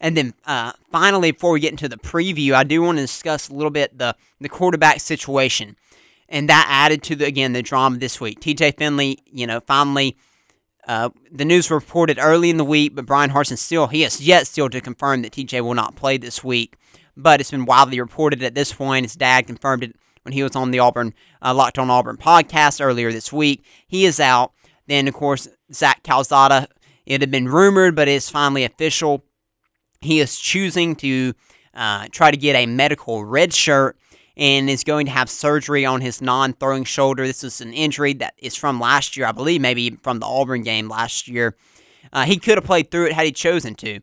[0.00, 3.48] And then uh, finally, before we get into the preview, I do want to discuss
[3.48, 5.76] a little bit the, the quarterback situation.
[6.28, 8.40] And that added to, the again, the drama this week.
[8.40, 10.16] TJ Finley, you know, finally,
[10.86, 14.46] uh, the news reported early in the week, but Bryan Harsin still, he has yet
[14.46, 16.76] still to confirm that TJ will not play this week
[17.18, 19.04] but it's been widely reported at this point.
[19.04, 22.82] His dad confirmed it when he was on the Auburn uh, Locked On Auburn podcast
[22.82, 23.62] earlier this week.
[23.86, 24.52] He is out.
[24.86, 26.68] Then, of course, Zach Calzada.
[27.04, 29.24] It had been rumored, but it's finally official.
[30.00, 31.34] He is choosing to
[31.74, 33.96] uh, try to get a medical red shirt
[34.36, 37.26] and is going to have surgery on his non-throwing shoulder.
[37.26, 40.62] This is an injury that is from last year, I believe, maybe from the Auburn
[40.62, 41.56] game last year.
[42.12, 44.00] Uh, he could have played through it had he chosen to.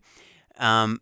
[0.58, 1.00] Um,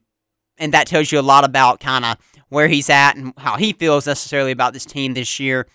[0.57, 2.17] and that tells you a lot about kind of
[2.49, 5.67] where he's at and how he feels necessarily about this team this year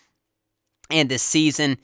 [0.90, 1.78] and this season.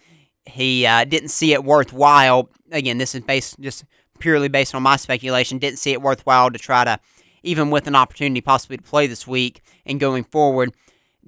[0.47, 2.49] He uh, didn't see it worthwhile.
[2.71, 3.85] Again, this is based just
[4.21, 5.59] purely based on my speculation.
[5.59, 7.01] Didn't see it worthwhile to try to,
[7.45, 10.75] even with an opportunity possibly to play this week and going forward,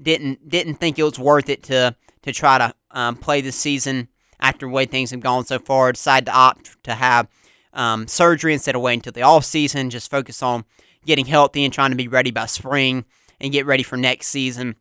[0.01, 4.09] didn't didn't think it was worth it to to try to um, play this season
[4.41, 5.93] after the way things have gone so far.
[5.93, 7.29] Decided to opt to have
[7.73, 9.91] um, surgery instead of waiting until the off season.
[9.91, 10.65] Just focus on
[11.05, 13.05] getting healthy and trying to be ready by spring
[13.41, 14.75] and get ready for next season.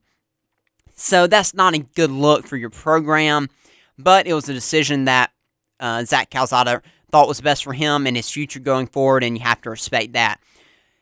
[0.96, 3.50] So that's not a good look for your program,
[3.98, 5.32] but it was a decision that
[5.80, 9.44] uh, Zach Calzada thought was best for him and his future going forward, and you
[9.44, 10.40] have to respect that.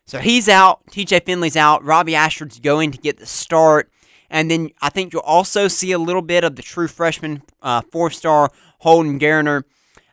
[0.05, 0.85] So he's out.
[0.91, 1.83] TJ Finley's out.
[1.83, 3.89] Robbie Ashford's going to get the start.
[4.29, 7.81] And then I think you'll also see a little bit of the true freshman uh,
[7.91, 9.63] four star Holden Geriner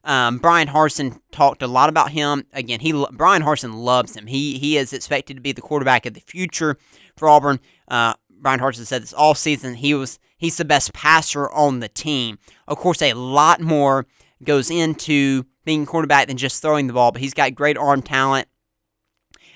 [0.04, 2.46] um, Bryan Harsin talked a lot about him.
[2.52, 4.26] Again, he Bryan Harsin loves him.
[4.26, 6.76] He he is expected to be the quarterback of the future
[7.16, 7.60] for Auburn.
[7.88, 9.74] Uh, Bryan Harsin said this all season.
[9.74, 12.38] He was he's the best passer on the team.
[12.66, 14.06] Of course, a lot more
[14.42, 18.48] goes into being quarterback than just throwing the ball, but he's got great arm talent.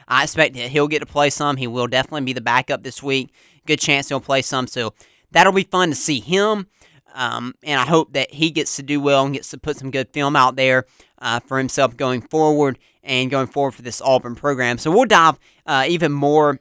[0.08, 1.56] I expect that he'll get to play some.
[1.56, 3.32] He will definitely be the backup this week.
[3.66, 4.66] Good chance he'll play some.
[4.66, 4.94] So
[5.30, 6.66] that'll be fun to see him.
[7.14, 9.90] Um, and I hope that he gets to do well and gets to put some
[9.90, 10.84] good film out there
[11.20, 14.78] uh, for himself going forward and going forward for this Auburn program.
[14.78, 16.58] So we'll dive uh, even more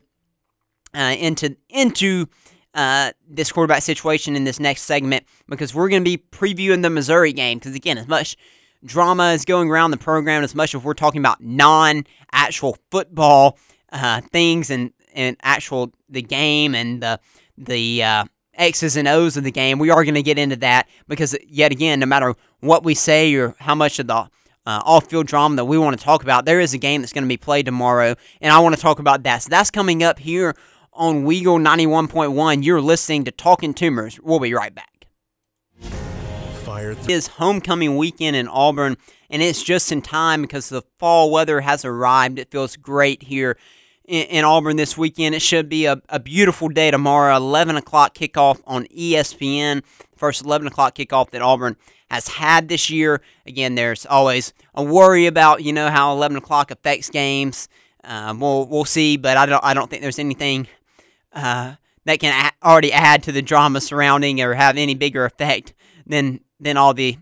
[0.94, 2.28] uh, into into
[2.76, 6.90] uh, this quarterback situation in this next segment because we're going to be previewing the
[6.90, 7.58] Missouri game.
[7.58, 8.38] Because again, as much
[8.86, 11.42] drama is going around the program, as much as we're talking about
[12.34, 13.58] non-actual football
[13.92, 17.20] uh, things and and actual the game and the
[17.58, 19.80] the uh, X's and O's of the game.
[19.80, 23.34] We are going to get into that because, yet again, no matter what we say
[23.36, 24.28] or how much of the uh,
[24.66, 27.24] off field drama that we want to talk about, there is a game that's going
[27.24, 29.44] to be played tomorrow, and I want to talk about that.
[29.44, 30.56] So that's coming up here
[30.94, 32.64] on Weagle 91.1.
[32.64, 34.20] You're listening to Talking Toomers.
[34.20, 35.06] We'll be right back.
[36.64, 38.98] Fire th- is homecoming weekend in Auburn,
[39.34, 42.38] and it's just in time because the fall weather has arrived.
[42.38, 43.58] It feels great here
[44.06, 45.34] in, in Auburn this weekend.
[45.34, 47.36] It should be a, a beautiful day tomorrow.
[47.36, 49.82] 11 o'clock kickoff on ESPN.
[50.16, 51.78] First 11 o'clock kickoff that Auburn
[52.12, 53.24] has had this year.
[53.48, 57.68] Again, there's always a worry about you know how 11 o'clock affects games.
[58.04, 60.68] Um, we'll we'll see, but I don't I don't think there's anything
[61.32, 61.74] uh,
[62.06, 65.74] that can a- already add to the drama surrounding or have any bigger effect
[66.06, 67.18] than than all the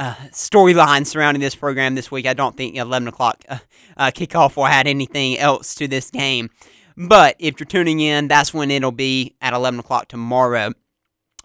[0.00, 2.26] uh, storyline surrounding this program this week.
[2.26, 3.58] I don't think 11 o'clock uh,
[3.98, 6.48] uh, kickoff will add anything else to this game.
[6.96, 10.72] But if you're tuning in, that's when it'll be at 11 o'clock tomorrow.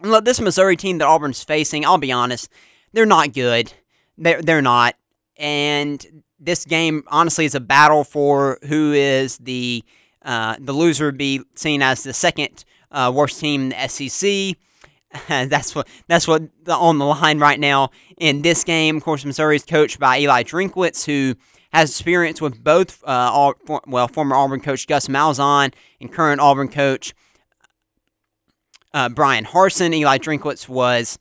[0.00, 2.50] Look, this Missouri team that Auburn's facing, I'll be honest,
[2.94, 3.74] they're not good.
[4.16, 4.96] They're, they're not.
[5.36, 9.84] And this game, honestly, is a battle for who is the
[10.22, 14.56] uh, the loser would be seen as the second uh, worst team in the SEC.
[15.28, 18.96] that's what that's what on the line right now in this game.
[18.96, 21.36] Of course, Missouri is coached by Eli Drinkwitz, who
[21.72, 23.54] has experience with both, uh, all,
[23.86, 27.14] well, former Auburn coach Gus Malzahn and current Auburn coach
[28.94, 29.94] uh, Bryan Harsin.
[29.94, 31.18] Eli Drinkwitz was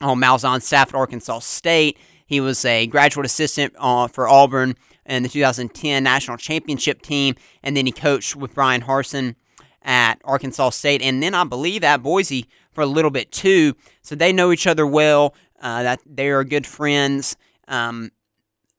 [0.00, 1.98] on Malzahn's staff at Arkansas State.
[2.26, 4.74] He was a graduate assistant uh, for Auburn
[5.06, 9.36] in the 2010 national championship team, and then he coached with Bryan Harsin
[9.82, 12.46] at Arkansas State, and then I believe at Boise
[12.78, 13.74] for a little bit too.
[14.02, 15.34] So they know each other well.
[15.60, 17.36] Uh, that they are good friends.
[17.66, 18.12] Um,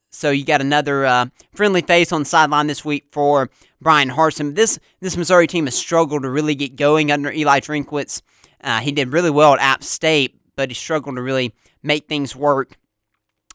[0.10, 3.50] so you got another uh, friendly face on the sideline this week for
[3.82, 4.56] Bryan Harsin.
[4.56, 8.22] This this Missouri team has struggled to really get going under Eli Drinkwitz.
[8.64, 12.34] Uh, he did really well at App State, but he struggled to really make things
[12.34, 12.78] work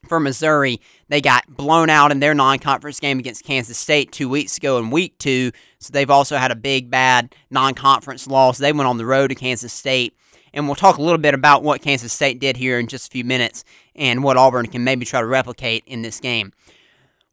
[0.07, 0.83] for Missouri.
[1.09, 4.91] They got blown out in their non-conference game against Kansas State two weeks ago in
[4.91, 5.53] week two.
[5.79, 8.59] So they've also had a big bad non-conference loss.
[8.59, 10.15] They went on the road to Kansas State.
[10.55, 13.11] And we'll talk a little bit about what Kansas State did here in just a
[13.11, 13.65] few minutes
[13.95, 16.53] and what Auburn can maybe try to replicate in this game.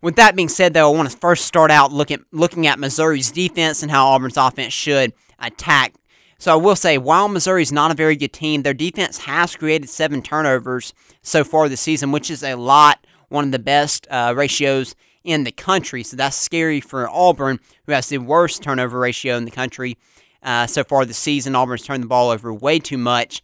[0.02, 3.32] With that being said, though, I want to first start out looking looking at Missouri's
[3.32, 5.94] defense and how Auburn's offense should attack.
[6.40, 9.90] So I will say, while Missouri's not a very good team, their defense has created
[9.90, 14.34] seven turnovers so far this season, which is a lot, one of the best uh,
[14.36, 16.02] ratios in the country.
[16.02, 20.00] So that's scary for Auburn, who has the worst turnover ratio in the country
[20.44, 21.56] uh, so far this season.
[21.56, 23.42] Auburn's turned the ball over way too much.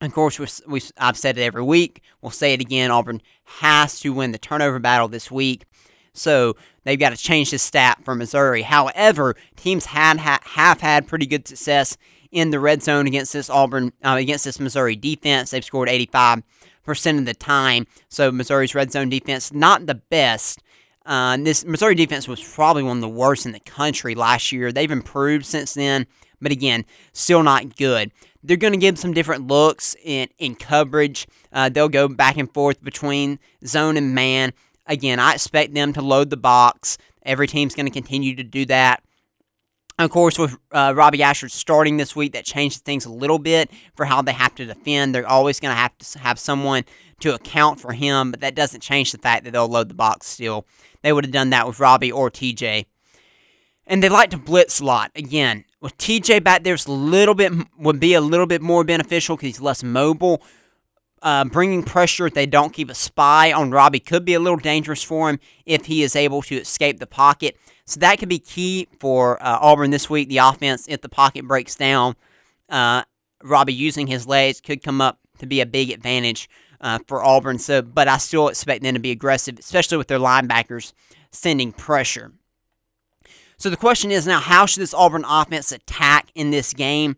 [0.00, 2.02] Of course, we, we, I've said it every week.
[2.22, 2.90] We'll say it again.
[2.90, 5.64] Auburn has to win the turnover battle this week.
[6.14, 8.62] So they've got to change this stat for Missouri.
[8.62, 11.96] However, teams had ha- have had pretty good success
[12.30, 15.50] in the red zone against this Auburn uh, against this Missouri defense.
[15.50, 16.42] They've scored 85
[16.84, 17.86] percent of the time.
[18.08, 20.62] So Missouri's red zone defense not the best.
[21.06, 24.70] Uh, this Missouri defense was probably one of the worst in the country last year.
[24.70, 26.06] They've improved since then,
[26.40, 28.12] but again, still not good.
[28.42, 31.26] They're going to give some different looks in in coverage.
[31.52, 34.52] Uh, they'll go back and forth between zone and man.
[34.86, 36.98] Again, I expect them to load the box.
[37.22, 39.02] Every team's going to continue to do that.
[40.00, 43.70] Of course, with uh, Robbie Ashford starting this week, that changes things a little bit
[43.94, 45.14] for how they have to defend.
[45.14, 46.84] They're always going to have to have someone
[47.20, 50.26] to account for him, but that doesn't change the fact that they'll load the box
[50.26, 50.64] still.
[51.02, 52.86] They would have done that with Robbie or TJ.
[53.86, 55.10] And they like to blitz a lot.
[55.14, 59.36] Again, with TJ back there's a little bit would be a little bit more beneficial
[59.36, 60.42] because he's less mobile.
[61.20, 64.56] Uh, bringing pressure if they don't keep a spy on Robbie could be a little
[64.56, 67.58] dangerous for him if he is able to escape the pocket.
[67.90, 70.28] So that could be key for uh, Auburn this week.
[70.28, 72.14] The offense, if the pocket breaks down,
[72.68, 73.02] uh,
[73.42, 76.48] Robbie using his legs could come up to be a big advantage
[76.80, 77.58] uh, for Auburn.
[77.58, 80.92] So, but I still expect them to be aggressive, especially with their linebackers
[81.32, 82.30] sending pressure.
[83.56, 87.16] So the question is now, how should this Auburn offense attack in this game?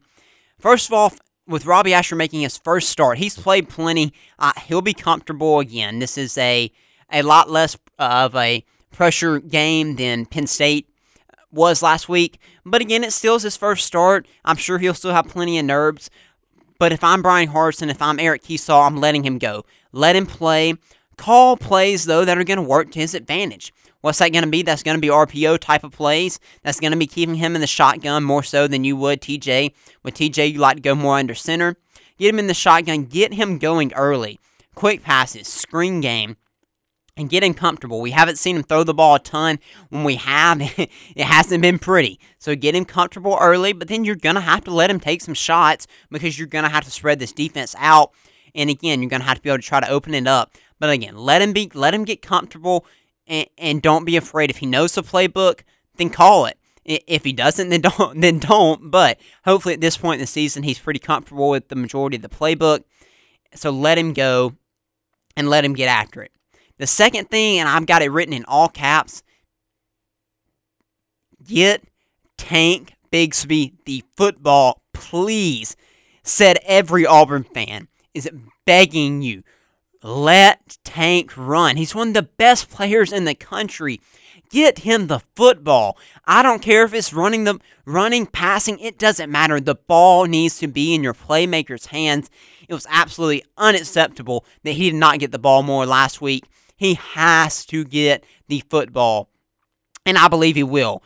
[0.59, 1.13] First of all,
[1.47, 4.15] with Robbie Ashford making his first start, he's played plenty.
[4.39, 5.99] Uh, he'll be comfortable again.
[5.99, 6.73] This is a
[7.13, 10.88] a lot less of a pressure game than Penn State
[11.50, 12.38] was last week.
[12.64, 14.26] But again, it still is his first start.
[14.44, 16.11] I'm sure he'll still have plenty of nerves.
[16.78, 19.64] But if I'm Bryan Harsin, if I'm Eric Kiesau, I'm letting him go.
[19.92, 20.74] Let him play.
[21.16, 23.72] Call plays, though, that are going to work to his advantage.
[24.00, 24.62] What's that going to be?
[24.62, 26.40] That's going to be RPO type of plays.
[26.62, 29.72] That's going to be keeping him in the shotgun more so than you would TJ.
[30.02, 31.76] With TJ, you like to go more under center.
[32.18, 33.05] Get him in the shotgun.
[33.05, 34.40] Get him going early.
[34.74, 36.37] Quick passes, screen game,
[37.16, 38.01] and get him comfortable.
[38.01, 39.59] We haven't seen him throw the ball a ton.
[39.90, 42.18] When we have, it hasn't been pretty.
[42.38, 45.20] So get him comfortable early, but then you're going to have to let him take
[45.20, 48.12] some shots because you're going to have to spread this defense out.
[48.55, 50.57] And again, you're going to have to be able to try to open it up.
[50.79, 52.85] But again, let him be let him get comfortable
[53.27, 54.51] and, and don't be afraid.
[54.51, 55.61] If he knows the playbook,
[55.96, 56.59] then call it.
[56.85, 58.20] If he doesn't, then don't.
[58.20, 58.90] Then don't.
[58.90, 62.22] But hopefully, at this point in the season, he's pretty comfortable with the majority of
[62.22, 62.83] the playbook.
[63.55, 64.55] So let him go,
[65.37, 66.33] and let him get after it.
[66.79, 69.23] The second thing, and I've got it written in all caps:
[71.47, 71.83] get
[72.37, 75.77] Tank Bigsby the football, please.
[76.25, 79.43] Said every Auburn fan is it begging you
[80.03, 81.77] let Tank run.
[81.77, 84.01] He's one of the best players in the country.
[84.51, 85.97] Get him the football.
[86.27, 89.61] I don't care if it's running the running, passing, it doesn't matter.
[89.61, 92.31] The ball needs to be in your playmaker's hands.
[92.68, 96.45] It was absolutely unacceptable that he did not get the ball more last week.
[96.83, 99.30] He has to get the football.
[100.05, 101.05] And I believe he will.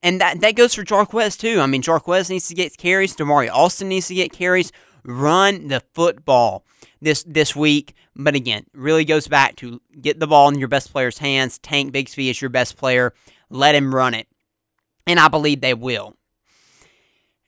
[0.00, 1.60] And that, that goes for Jarquez too.
[1.60, 3.16] I mean, Jarquez needs to get carries.
[3.16, 4.70] Damari Alston needs to get carries.
[5.04, 6.64] Run the football
[7.00, 7.94] this this week.
[8.14, 11.58] But again, really goes back to get the ball in your best player's hands.
[11.58, 13.12] Tank Bigsby is your best player.
[13.50, 14.28] Let him run it.
[15.04, 16.14] And I believe they will.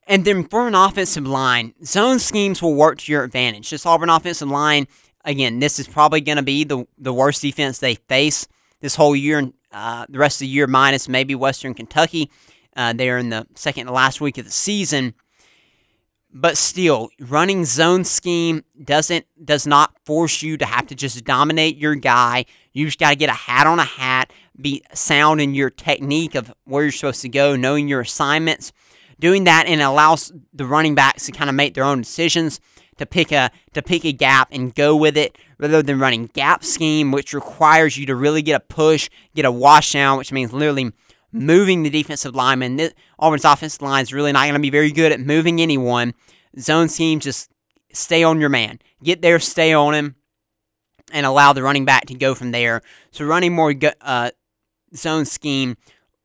[0.08, 3.70] And then for an offensive line, zone schemes will work to your advantage.
[3.70, 4.88] This Auburn offensive line,
[5.24, 8.46] again, this is probably going to be the, the worst defense they face
[8.80, 12.30] this whole year, uh, the rest of the year, minus maybe Western Kentucky.
[12.76, 15.14] Uh, they're in the second to last week of the season.
[16.32, 21.76] But still, running zone scheme doesn't does not force you to have to just dominate
[21.76, 22.44] your guy.
[22.72, 26.36] You just got to get a hat on a hat, be sound in your technique
[26.36, 28.72] of where you're supposed to go, knowing your assignments
[29.20, 32.58] doing that and allows the running backs to kind of make their own decisions
[33.00, 36.62] to pick a to pick a gap and go with it rather than running gap
[36.62, 40.52] scheme which requires you to really get a push get a wash down which means
[40.52, 40.92] literally
[41.32, 42.76] moving the defensive lineman.
[42.76, 46.14] This, auburn's offensive line is really not going to be very good at moving anyone.
[46.58, 47.50] Zone scheme just
[47.92, 48.78] stay on your man.
[49.02, 50.16] Get there stay on him
[51.12, 52.82] and allow the running back to go from there.
[53.10, 54.30] So running more uh,
[54.94, 55.76] zone scheme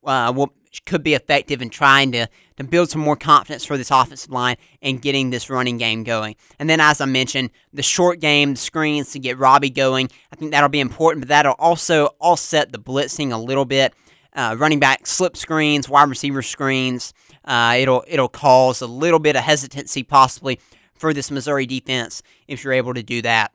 [0.04, 0.54] uh, will
[0.86, 4.58] could be effective in trying to, to build some more confidence for this offensive line
[4.82, 6.36] and getting this running game going.
[6.60, 10.10] And then, as I mentioned, the short game, the screens to get Robbie going.
[10.32, 13.94] I think that'll be important, but that'll also offset the blitzing a little bit.
[14.34, 17.14] Uh, running back slip screens, wide receiver screens.
[17.46, 20.60] Uh, it'll it'll cause a little bit of hesitancy possibly
[20.94, 23.52] for this Missouri defense if you're able to do that.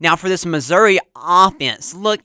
[0.00, 2.20] Now for this Missouri offense, look,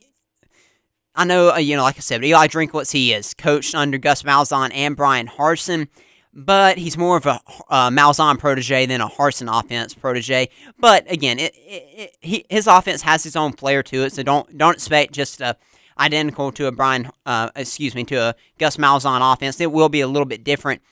[1.18, 4.22] I know, uh, you know, like I said, Eli Drinkwitz, he is coached under Gus
[4.22, 5.88] Malzahn and Bryan Harsin,
[6.32, 10.48] but he's more of a uh, Malzahn protege than a Harsin offense protege.
[10.78, 14.56] But again, it, it, it, his offense has his own flair to it, so don't
[14.56, 15.56] don't expect just a
[15.98, 19.60] identical to a Bryan, uh, excuse me, to a Gus Malzahn offense.
[19.60, 20.82] It will be a little bit different,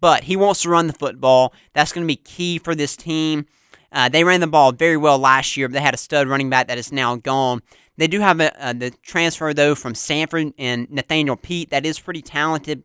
[0.00, 1.54] but he wants to run the football.
[1.74, 3.46] That's going to be key for this team.
[3.92, 6.50] Uh, they ran the ball very well last year, but they had a stud running
[6.50, 7.62] back that is now gone.
[7.96, 11.70] They do have a, uh, the transfer, though, from Stanford and Nathaniel Peat.
[11.70, 12.82] That is pretty talented.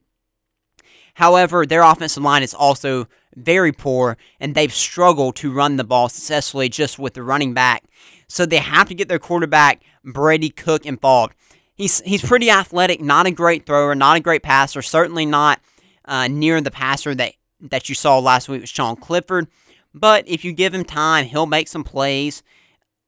[1.16, 6.09] However, their offensive line is also very poor, and they've struggled to run the ball
[6.09, 7.84] successfully just with the running back.
[8.28, 11.34] So they have to get their quarterback, Brady Cook, involved.
[11.76, 15.59] He's, he's pretty athletic, not a great thrower, not a great passer, certainly not
[16.05, 19.47] uh, near the passer that, that you saw last week with Sean Clifford.
[19.93, 22.43] But if you give him time, he'll make some plays.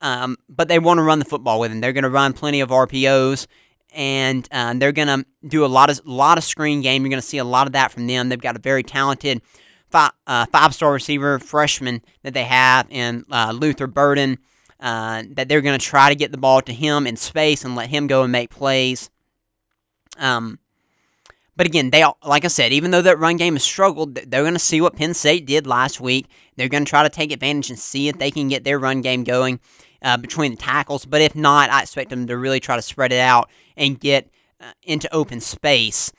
[0.04, 1.80] Um, but they want to run the football with him.
[1.80, 3.48] They're going to run plenty of RPOs,
[3.94, 7.04] and uh, they're going to do a lot of lot of screen game.
[7.04, 8.28] You're going to see a lot of that from them.
[8.28, 9.42] They've got a very talented
[9.90, 14.40] five, uh, five star receiver freshman that they have in uh, Luther Burden.
[14.78, 17.74] Uh, that they're going to try to get the ball to him in space and
[17.74, 19.10] let him go and make plays.
[20.18, 20.60] Um,
[21.56, 24.52] but again, they like I said, even though that run game has struggled, they're going
[24.52, 26.28] to see what Penn State did last week.
[26.58, 29.00] They're going to try to take advantage and see if they can get their run
[29.00, 29.62] game going
[30.04, 31.06] uh, between the tackles.
[31.06, 34.30] But if not, I expect them to really try to spread it out and get
[34.60, 36.12] uh, into open space.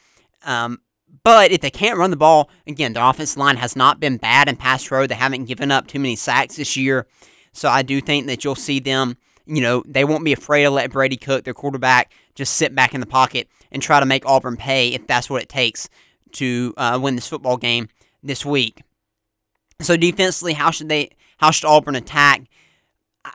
[0.44, 0.80] Um,
[1.22, 4.48] but if they can't run the ball, again, the offensive line has not been bad
[4.48, 5.06] in pass pro.
[5.06, 7.06] They haven't given up too many sacks this year.
[7.52, 9.16] So I do think that you'll see them,
[9.46, 12.94] you know, they won't be afraid to let Brady Cook, their quarterback, just sit back
[12.94, 15.88] in the pocket and try to make Auburn pay if that's what it takes
[16.32, 17.88] to uh, win this football game
[18.22, 18.82] this week.
[19.80, 21.10] So defensively, how should they?
[21.38, 22.42] How should Auburn attack?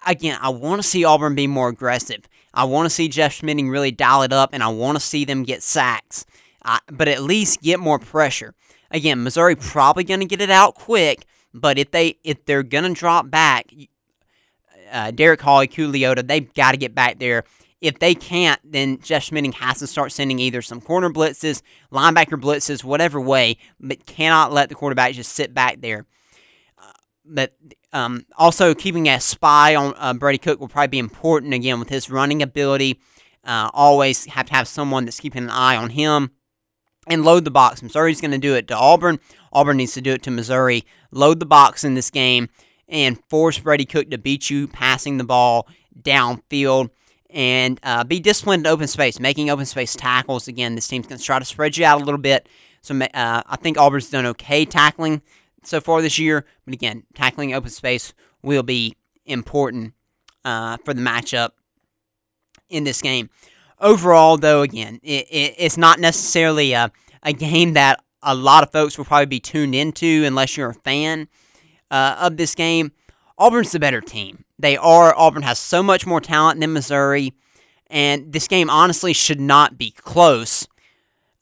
[0.06, 2.28] Again, I want to see Auburn be more aggressive.
[2.54, 5.26] I want to see Jeff Schmedding really dial it up, and I want to see
[5.26, 6.26] them get sacks,
[6.92, 8.54] but at least get more pressure.
[8.92, 12.84] Again, Missouri probably going to get it out quick, but if they if they're going
[12.86, 13.72] to drop back,
[14.92, 17.44] uh, Derick Hall, Leota, they've got to get back there.
[17.82, 21.62] If they can't, then Jeff Schmedding has to start sending either some corner blitzes,
[21.92, 26.06] linebacker blitzes, whatever way, but cannot let the quarterback just sit back there.
[26.78, 26.92] Uh,
[27.24, 27.56] but
[27.92, 31.90] um, also, keeping a spy on uh, Brady Cook will probably be important again with
[31.90, 33.00] his running ability.
[33.44, 36.32] Uh, always have to have someone that's keeping an eye on him
[37.08, 37.82] and load the box.
[37.82, 39.20] Missouri's going to do it to Auburn.
[39.52, 40.86] Auburn needs to do it to Missouri.
[41.12, 42.50] Load the box in this game
[42.88, 45.68] and force Brady Cook to beat you passing the ball
[46.00, 46.90] downfield
[47.32, 50.48] and uh, be disciplined in open space, making open space tackles.
[50.48, 52.48] Again, this team's going to try to spread you out a little bit.
[52.82, 55.22] So uh, I think Auburn's done okay tackling
[55.64, 56.46] so far this year.
[56.66, 58.96] But again, tackling open space will be
[59.26, 59.94] important
[60.46, 61.52] uh, for the matchup
[62.70, 63.30] in this game.
[63.80, 66.92] Overall, though, again, it, it, it's not necessarily a,
[67.24, 70.74] a game that a lot of folks will probably be tuned into unless you're a
[70.74, 71.28] fan
[71.90, 72.92] uh, of this game.
[73.38, 74.44] Auburn's the better team.
[74.58, 75.16] They are.
[75.16, 77.34] Auburn has so much more talent than Missouri,
[77.88, 80.68] and this game honestly should not be close.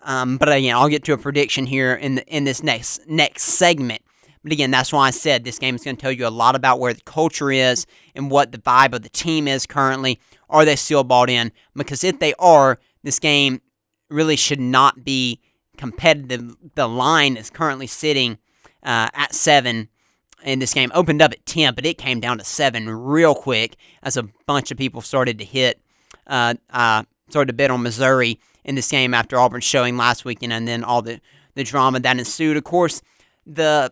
[0.03, 3.43] Um, but again, I'll get to a prediction here in the, in this next next
[3.43, 4.03] segment.
[4.47, 6.55] But again, that's why I said this game is going to tell you a lot
[6.55, 7.85] about where the culture is
[8.15, 10.21] and what the vibe of the team is currently.
[10.49, 11.51] Are they still bought in?
[11.75, 13.61] Because if they are, this game
[14.09, 15.41] really should not be
[15.75, 18.37] competitive the line is currently sitting
[18.83, 19.89] uh, at seven
[20.45, 20.93] in this game.
[20.93, 24.71] Opened up at ten, but it came down to seven real quick as a bunch
[24.71, 25.81] of people started to hit,
[26.25, 30.53] uh, uh, started to bet on Missouri in this game after Auburn's showing last weekend,
[30.53, 31.19] and then all the
[31.55, 32.55] the drama that ensued.
[32.55, 33.01] Of course,
[33.45, 33.91] the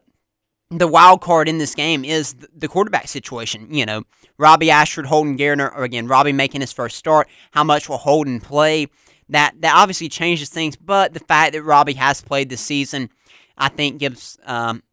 [0.72, 3.74] the wild card in this game is the quarterback situation.
[3.74, 4.04] You know,
[4.38, 7.28] Robbie Ashford, Holden Geriner, or again, Robbie making his first start.
[7.52, 8.88] How much will Holden play?
[9.30, 13.10] That that obviously changes things, but the fact that Robbie has played this season,
[13.58, 14.84] I think, gives um,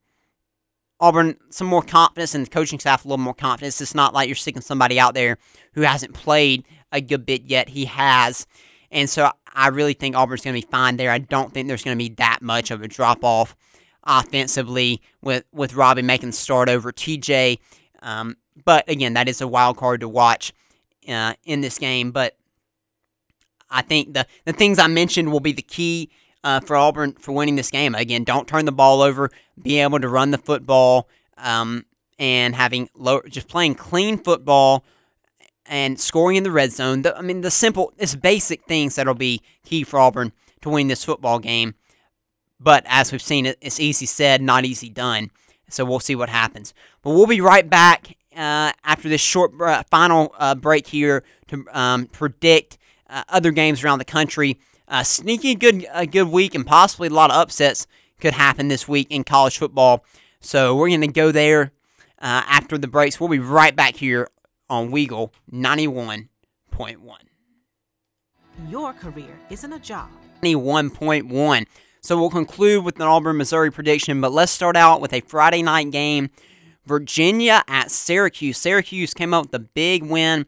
[1.00, 3.80] Auburn some more confidence and the coaching staff a little more confidence.
[3.80, 5.36] It's not like you're sticking somebody out there
[5.74, 7.70] who hasn't played a good bit yet.
[7.70, 8.46] He has.
[8.90, 11.10] And so I really think Auburn's going to be fine there.
[11.10, 13.56] I don't think there's going to be that much of a drop off
[14.05, 17.59] offensively with, with Robbie making the start over TJ.
[18.00, 20.53] Um, but again, that is a wild card to watch
[21.09, 22.11] uh, in this game.
[22.11, 22.36] But
[23.70, 26.11] I think the, the things I mentioned will be the key
[26.44, 27.94] uh, for Auburn for winning this game.
[27.94, 29.30] Again, don't turn the ball over,
[29.61, 31.84] be able to run the football, um,
[32.18, 34.84] and having low, just playing clean football
[35.66, 37.03] and scoring in the red zone.
[37.03, 40.32] The, I mean, the simple, it's basic things that'll be key for Auburn
[40.62, 41.74] to win this football game.
[42.62, 45.30] But as we've seen, it's easy said, not easy done.
[45.68, 46.74] So we'll see what happens.
[47.02, 51.64] But we'll be right back uh, after this short uh, final uh, break here to
[51.72, 54.58] um, predict uh, other games around the country.
[54.86, 57.86] Uh, sneaky good, a good week, and possibly a lot of upsets
[58.20, 60.04] could happen this week in college football.
[60.40, 61.72] So we're going to go there
[62.20, 63.18] uh, after the breaks.
[63.18, 64.28] We'll be right back here
[64.68, 66.28] on Weagle 91.1.
[68.68, 70.08] Your career isn't a job.
[70.42, 71.66] 91.1.
[72.05, 75.62] So we'll conclude with an Auburn, Missouri prediction, but let's start out with a Friday
[75.62, 76.30] night game.
[76.84, 78.59] Virginia at Syracuse.
[78.59, 80.46] Syracuse came up with a big win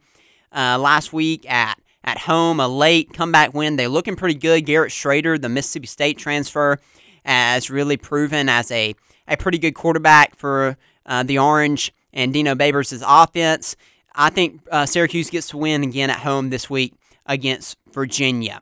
[0.53, 3.77] uh, last week at at home, a late comeback win.
[3.77, 4.65] They're looking pretty good.
[4.65, 6.77] Garrett Shrader, the Mississippi State transfer,
[7.23, 8.93] has really proven as a,
[9.25, 13.77] a pretty good quarterback for uh, the Orange and Dino Babers' offense.
[14.13, 16.93] I think uh, Syracuse gets to win again at home this week
[17.25, 18.61] against Virginia.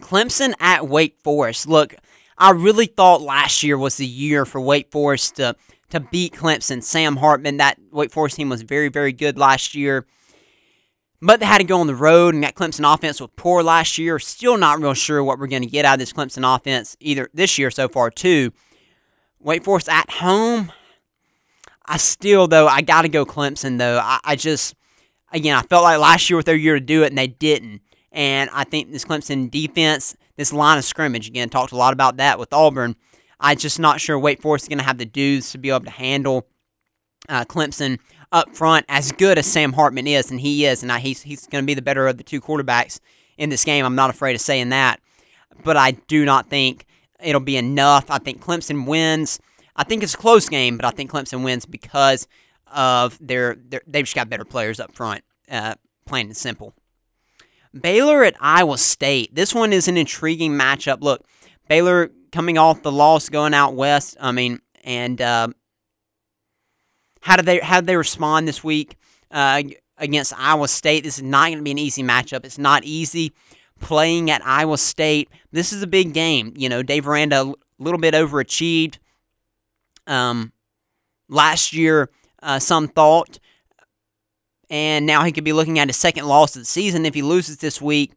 [0.00, 1.68] Clemson at Wake Forest.
[1.68, 1.94] Look,
[2.36, 5.56] I really thought last year was the year for Wake Forest to,
[5.90, 6.82] to beat Clemson.
[6.82, 10.06] Sam Hartman, that Wake Forest team was very, very good last year.
[11.20, 13.98] But they had to go on the road, and that Clemson offense was poor last
[13.98, 14.20] year.
[14.20, 17.28] Still not real sure what we're going to get out of this Clemson offense either
[17.34, 18.52] this year so far, too.
[19.40, 20.70] Wake Forest at home.
[21.86, 23.98] I still, though, I got to go Clemson, though.
[23.98, 24.76] I, I just,
[25.32, 27.82] again, I felt like last year was their year to do it, and they didn't.
[28.12, 32.16] And I think this Clemson defense, this line of scrimmage, again, talked a lot about
[32.16, 32.96] that with Auburn.
[33.40, 35.84] I'm just not sure Wake Forest is going to have the dudes to be able
[35.84, 36.46] to handle
[37.28, 37.98] uh, Clemson
[38.32, 41.46] up front, as good as Sam Hartman is, and he is, and I, he's, he's
[41.46, 43.00] going to be the better of the two quarterbacks
[43.38, 43.84] in this game.
[43.84, 45.00] I'm not afraid of saying that.
[45.64, 46.84] But I do not think
[47.22, 48.10] it'll be enough.
[48.10, 49.40] I think Clemson wins.
[49.76, 52.26] I think it's a close game, but I think Clemson wins because
[52.66, 56.74] of their, their they've just got better players up front, uh, plain and simple.
[57.78, 59.34] Baylor at Iowa State.
[59.34, 61.00] This one is an intriguing matchup.
[61.00, 61.24] Look,
[61.68, 64.16] Baylor coming off the loss going out west.
[64.20, 65.48] I mean, and uh,
[67.20, 68.96] how did they how did they respond this week
[69.30, 69.62] uh,
[69.98, 71.04] against Iowa State?
[71.04, 72.44] This is not going to be an easy matchup.
[72.44, 73.32] It's not easy
[73.80, 75.28] playing at Iowa State.
[75.52, 76.52] This is a big game.
[76.56, 78.98] You know, Dave Aranda a little bit overachieved.
[80.06, 80.52] Um,
[81.28, 82.10] last year,
[82.42, 83.38] uh, some thought,
[84.70, 87.22] and now he could be looking at his second loss of the season if he
[87.22, 88.12] loses this week.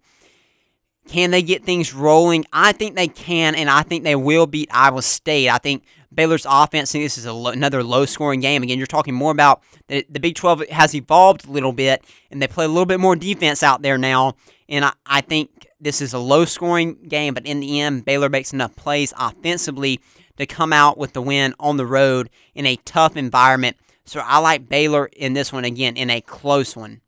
[1.08, 2.46] Can they get things rolling?
[2.54, 5.50] I think they can, and I think they will beat Iowa State.
[5.50, 5.84] I think
[6.14, 8.64] Baylor's offense, this is lo- another low scoring game.
[8.64, 12.42] Again, you're talking more about the, the Big 12 has evolved a little bit, and
[12.42, 14.36] they play a little bit more defense out there now.
[14.70, 18.30] And I, I think this is a low scoring game, but in the end, Baylor
[18.30, 20.00] makes enough plays offensively
[20.38, 23.78] to come out with the win on the road in a tough environment.
[24.06, 27.02] So I like Baylor in this one again, in a close one.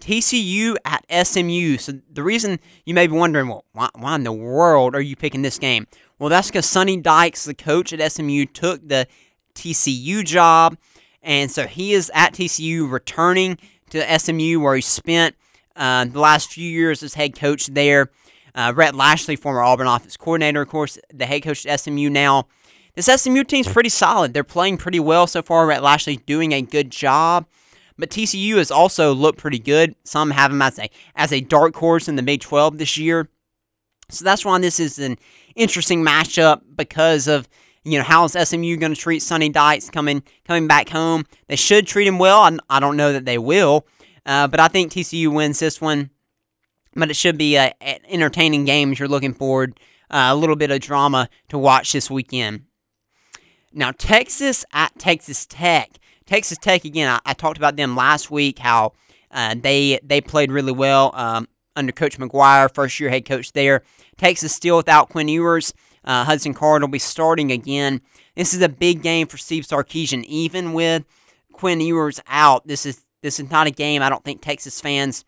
[0.00, 1.78] TCU at SMU.
[1.78, 5.14] So the reason you may be wondering, well, why, why in the world are you
[5.14, 5.86] picking this game?
[6.18, 9.06] Well, that's because Sonny Dykes, the coach at SMU, took the
[9.54, 10.76] TCU job,
[11.22, 13.58] and so he is at TCU returning
[13.90, 15.36] to SMU where he spent
[15.76, 18.10] uh, the last few years as head coach there.
[18.54, 22.48] Uh, Rhett Lashlee, former Auburn offense coordinator, of course, the head coach at SMU now.
[22.94, 24.34] This SMU team's pretty solid.
[24.34, 25.66] They're playing pretty well so far.
[25.66, 27.46] Rhett Lashlee doing a good job.
[27.96, 29.94] But TCU has also looked pretty good.
[30.04, 33.28] Some have them as a as a dark horse in the Big 12 this year.
[34.08, 35.16] So that's why this is an
[35.54, 37.48] interesting matchup because of
[37.84, 41.24] you know how's SMU going to treat Sonny Dykes coming coming back home.
[41.48, 42.40] They should treat him well.
[42.40, 43.86] I, I don't know that they will,
[44.26, 46.10] uh, but I think TCU wins this one.
[46.94, 49.80] But it should be an entertaining game if you're looking forward
[50.10, 52.64] uh, a little bit of drama to watch this weekend.
[53.74, 55.90] Now, Texas at Texas Tech.
[56.26, 57.08] Texas Tech again.
[57.08, 58.58] I, I talked about them last week.
[58.58, 58.92] How
[59.30, 63.82] uh, they they played really well um, under Coach McGuire, first year head coach there.
[64.16, 65.74] Texas still without Quinn Ewers.
[66.04, 68.00] Uh, Hudson Card will be starting again.
[68.34, 70.24] This is a big game for Steve Sarkisian.
[70.24, 71.04] Even with
[71.52, 75.24] Quinn Ewers out, this is this is not a game I don't think Texas fans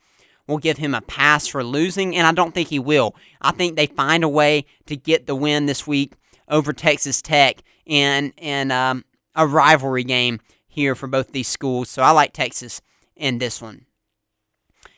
[0.47, 3.15] will give him a pass for losing, and I don't think he will.
[3.41, 6.15] I think they find a way to get the win this week
[6.49, 11.89] over Texas Tech in in um, a rivalry game here for both these schools.
[11.89, 12.81] So I like Texas
[13.17, 13.87] in this one.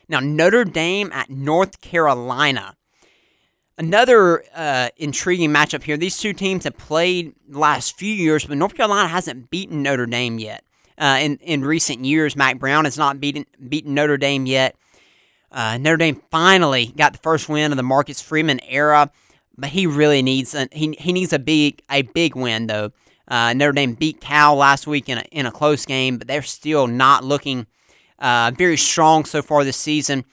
[0.09, 2.77] Now Notre Dame at North Carolina.
[3.79, 5.99] Another uh, intriguing matchup here.
[5.99, 10.07] These two teams have played the last few years, but North Carolina hasn't beaten Notre
[10.07, 10.65] Dame yet.
[10.99, 14.77] Uh, in in recent years, Mack Brown has not beaten beaten Notre Dame yet.
[15.53, 19.11] Uh, Notre Dame finally got the first win of the Marcus Freeman era,
[19.59, 22.93] but he really needs a, he, he needs a big a big win though.
[23.29, 26.43] Uh, Notre Dame beat Cal last week in a, in a close game, but they're
[26.43, 27.67] still not looking
[28.21, 30.25] uh, very strong so far this season.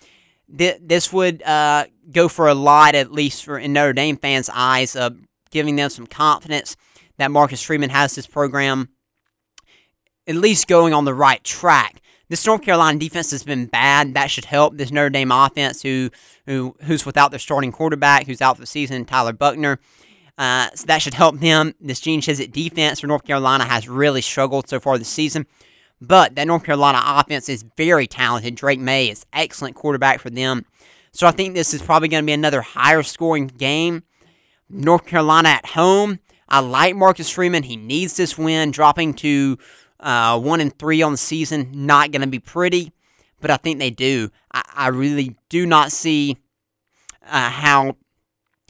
[0.56, 4.50] Th- this would uh, go for a lot, at least for in Notre Dame fans'
[4.54, 5.18] eyes, of
[5.50, 6.76] giving them some confidence
[7.18, 8.90] that Marcus Freeman has this program
[10.28, 12.02] at least going on the right track.
[12.34, 14.16] This North Carolina defense has been bad.
[14.16, 16.10] That should help this Notre Dame offense, who
[16.48, 19.78] who who's without their starting quarterback, who's out for the season, Tyler Buchner.
[20.36, 21.76] Uh, so that should help them.
[21.80, 25.46] This Gene Chizik defense for North Carolina has really struggled so far this season.
[26.02, 28.56] But that North Carolina offense is very talented.
[28.56, 30.66] Drake Maye is excellent quarterback for them.
[31.12, 34.02] So I think this is probably going to be another higher scoring game.
[34.72, 36.18] North Carolina at home.
[36.50, 37.62] I like Marcus Freeman.
[37.62, 38.72] He needs this win.
[38.72, 39.60] Dropping to
[40.04, 42.92] uh, one and three on the season, not going to be pretty,
[43.42, 44.30] but I think they do.
[44.54, 46.38] I, I really do not see
[47.26, 47.96] uh, how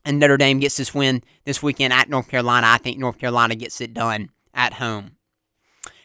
[0.06, 2.68] Notre Dame gets this win this weekend at North Carolina.
[2.70, 5.18] I think North Carolina gets it done at home.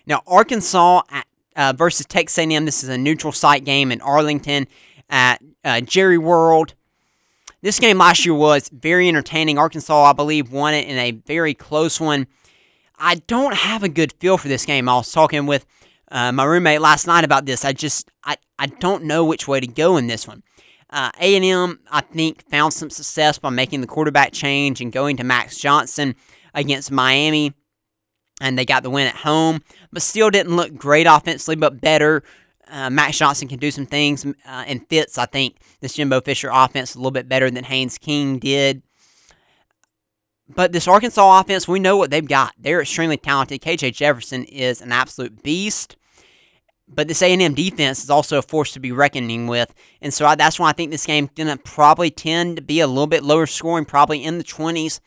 [0.07, 2.64] Now, Arkansas at, uh, versus Texas A&M.
[2.64, 4.66] This is a neutral site game in Arlington
[5.11, 6.74] at uh, Jerry World.
[7.61, 9.59] This game last year was very entertaining.
[9.59, 12.26] Arkansas, I believe, won it in a very close one.
[12.99, 14.89] I don't have a good feel for this game.
[14.89, 15.67] I was talking with
[16.11, 17.65] uh, my roommate last night about this.
[17.65, 20.43] I just I, I don't know which way to go in this one.
[20.91, 25.25] Uh, A&M, I think, found some success by making the quarterback change and going to
[25.25, 26.17] Max Johnson
[26.55, 27.53] against Miami
[28.41, 32.23] and they got the win at home, but still didn't look great offensively, but better.
[32.71, 36.51] Uh, Max Johnson can do some things uh, and fits, I think, this Jimbo Fisher
[36.53, 38.83] offense a little bit better than Haynes King did.
[40.49, 42.55] But this Arkansas offense, we know what they've got.
[42.59, 43.61] They're extremely talented.
[43.61, 45.97] KJ Jefferson is an absolute beast.
[46.89, 49.75] But this A&M defense is also a force to be reckoning with.
[50.01, 52.81] And so I, that's why I think this game's going to probably tend to be
[52.81, 55.01] a little bit lower scoring, probably in the 20s.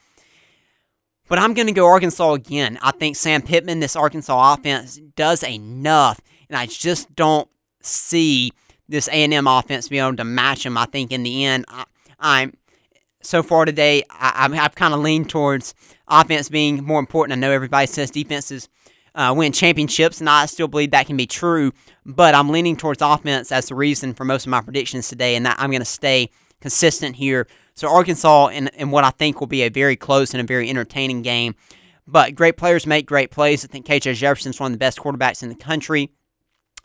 [1.27, 2.77] But I'm going to go Arkansas again.
[2.81, 6.19] I think Sam Pittman, this Arkansas offense, does enough,
[6.49, 7.49] and I just don't
[7.81, 8.51] see
[8.89, 10.77] this A&M offense being able to match them.
[10.77, 11.65] I think in the end,
[12.19, 12.53] I, am
[13.21, 15.73] so far today, I, have kind of leaned towards
[16.07, 17.37] offense being more important.
[17.37, 18.69] I know everybody says defenses
[19.15, 21.71] uh, win championships, and I still believe that can be true.
[22.05, 25.47] But I'm leaning towards offense as the reason for most of my predictions today, and
[25.47, 26.29] I'm going to stay
[26.61, 30.41] consistent here so Arkansas in, in what I think will be a very close and
[30.41, 31.55] a very entertaining game.
[32.07, 33.63] But great players make great plays.
[33.63, 36.11] I think KJ Jefferson's one of the best quarterbacks in the country,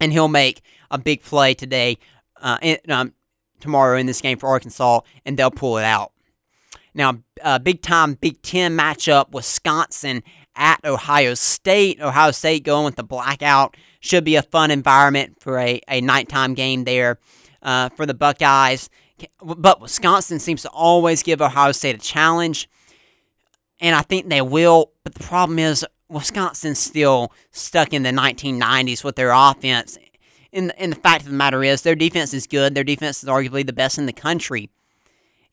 [0.01, 1.99] and he'll make a big play today,
[2.41, 3.12] uh, in, um,
[3.61, 6.12] tomorrow in this game for Arkansas, and they'll pull it out.
[6.97, 10.22] Now, uh, big time Big Ten matchup: Wisconsin
[10.57, 12.01] at Ohio State.
[12.01, 16.55] Ohio State going with the blackout should be a fun environment for a, a nighttime
[16.55, 17.18] game there
[17.62, 18.88] uh, for the Buckeyes.
[19.42, 22.68] But Wisconsin seems to always give Ohio State a challenge,
[23.78, 24.92] and I think they will.
[25.05, 29.99] But the problem is, Wisconsin's still stuck in the 1990s with their offense.
[30.53, 32.74] And, and the fact of the matter is, their defense is good.
[32.74, 34.70] Their defense is arguably the best in the country.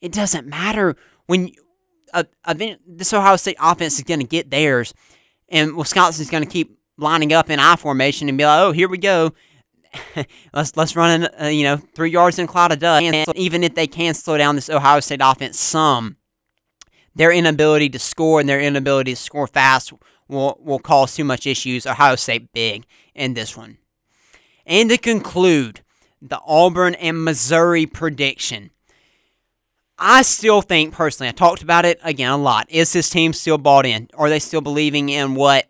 [0.00, 0.96] It doesn't matter
[1.26, 1.50] when
[2.12, 2.24] uh,
[2.86, 4.94] this Ohio State offense is going to get theirs,
[5.48, 8.88] and Wisconsin's going to keep lining up in I formation and be like, "Oh, here
[8.88, 9.32] we go."
[10.52, 13.04] let's let's run in, uh, you know three yards in a cloud of dust.
[13.04, 16.16] And even if they can slow down this Ohio State offense some,
[17.14, 19.92] their inability to score and their inability to score fast
[20.28, 21.86] will will cause too much issues.
[21.86, 23.78] Ohio State big in this one.
[24.66, 25.82] And to conclude,
[26.22, 28.70] the Auburn and Missouri prediction.
[29.98, 32.66] I still think personally, I talked about it again a lot.
[32.68, 34.08] Is this team still bought in?
[34.14, 35.66] Are they still believing in what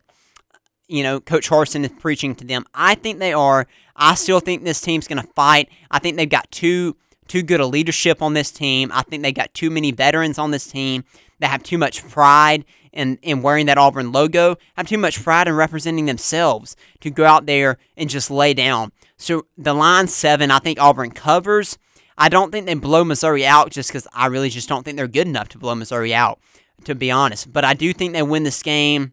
[0.88, 2.64] you know Coach Harsin is preaching to them?
[2.74, 3.66] I think they are.
[3.96, 5.68] I still think this team's going to fight.
[5.90, 6.96] I think they've got too
[7.28, 8.90] too good a leadership on this team.
[8.92, 11.04] I think they've got too many veterans on this team
[11.40, 15.48] that have too much pride in, in wearing that Auburn logo, have too much pride
[15.48, 18.92] in representing themselves to go out there and just lay down.
[19.16, 21.78] So the line seven, I think Auburn covers.
[22.16, 25.08] I don't think they blow Missouri out just because I really just don't think they're
[25.08, 26.38] good enough to blow Missouri out,
[26.84, 27.52] to be honest.
[27.52, 29.12] But I do think they win this game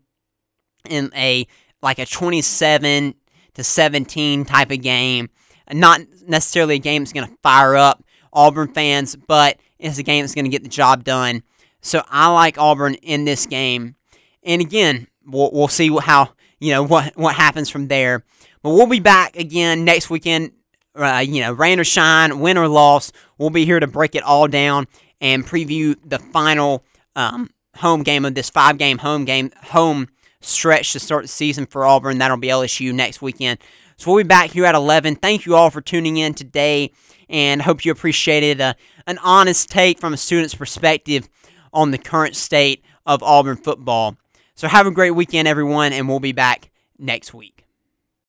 [0.89, 1.47] in a
[1.81, 3.15] like a 27
[3.55, 5.29] to 17 type of game.
[5.71, 10.23] Not necessarily a game that's going to fire up Auburn fans, but it's a game
[10.23, 11.43] that's going to get the job done.
[11.81, 13.95] So I like Auburn in this game.
[14.43, 18.23] And again, we'll, we'll see how, you know, what, what happens from there.
[18.61, 20.51] But we'll be back again next weekend.
[20.93, 24.23] Uh, you know, rain or shine, win or loss, we'll be here to break it
[24.23, 24.87] all down
[25.21, 26.83] and preview the final
[27.15, 30.09] um, home game of this five game home game home
[30.41, 32.17] stretch to start the season for Auburn.
[32.17, 33.59] That'll be LSU next weekend.
[33.95, 35.15] So we'll be back here at 11.
[35.17, 36.91] Thank you all for tuning in today
[37.29, 38.73] and hope you appreciated a, uh,
[39.07, 41.29] an honest take from a student's perspective
[41.73, 44.17] on the current state of Auburn football.
[44.55, 46.69] So have a great weekend, everyone, and we'll be back
[46.99, 47.60] next week.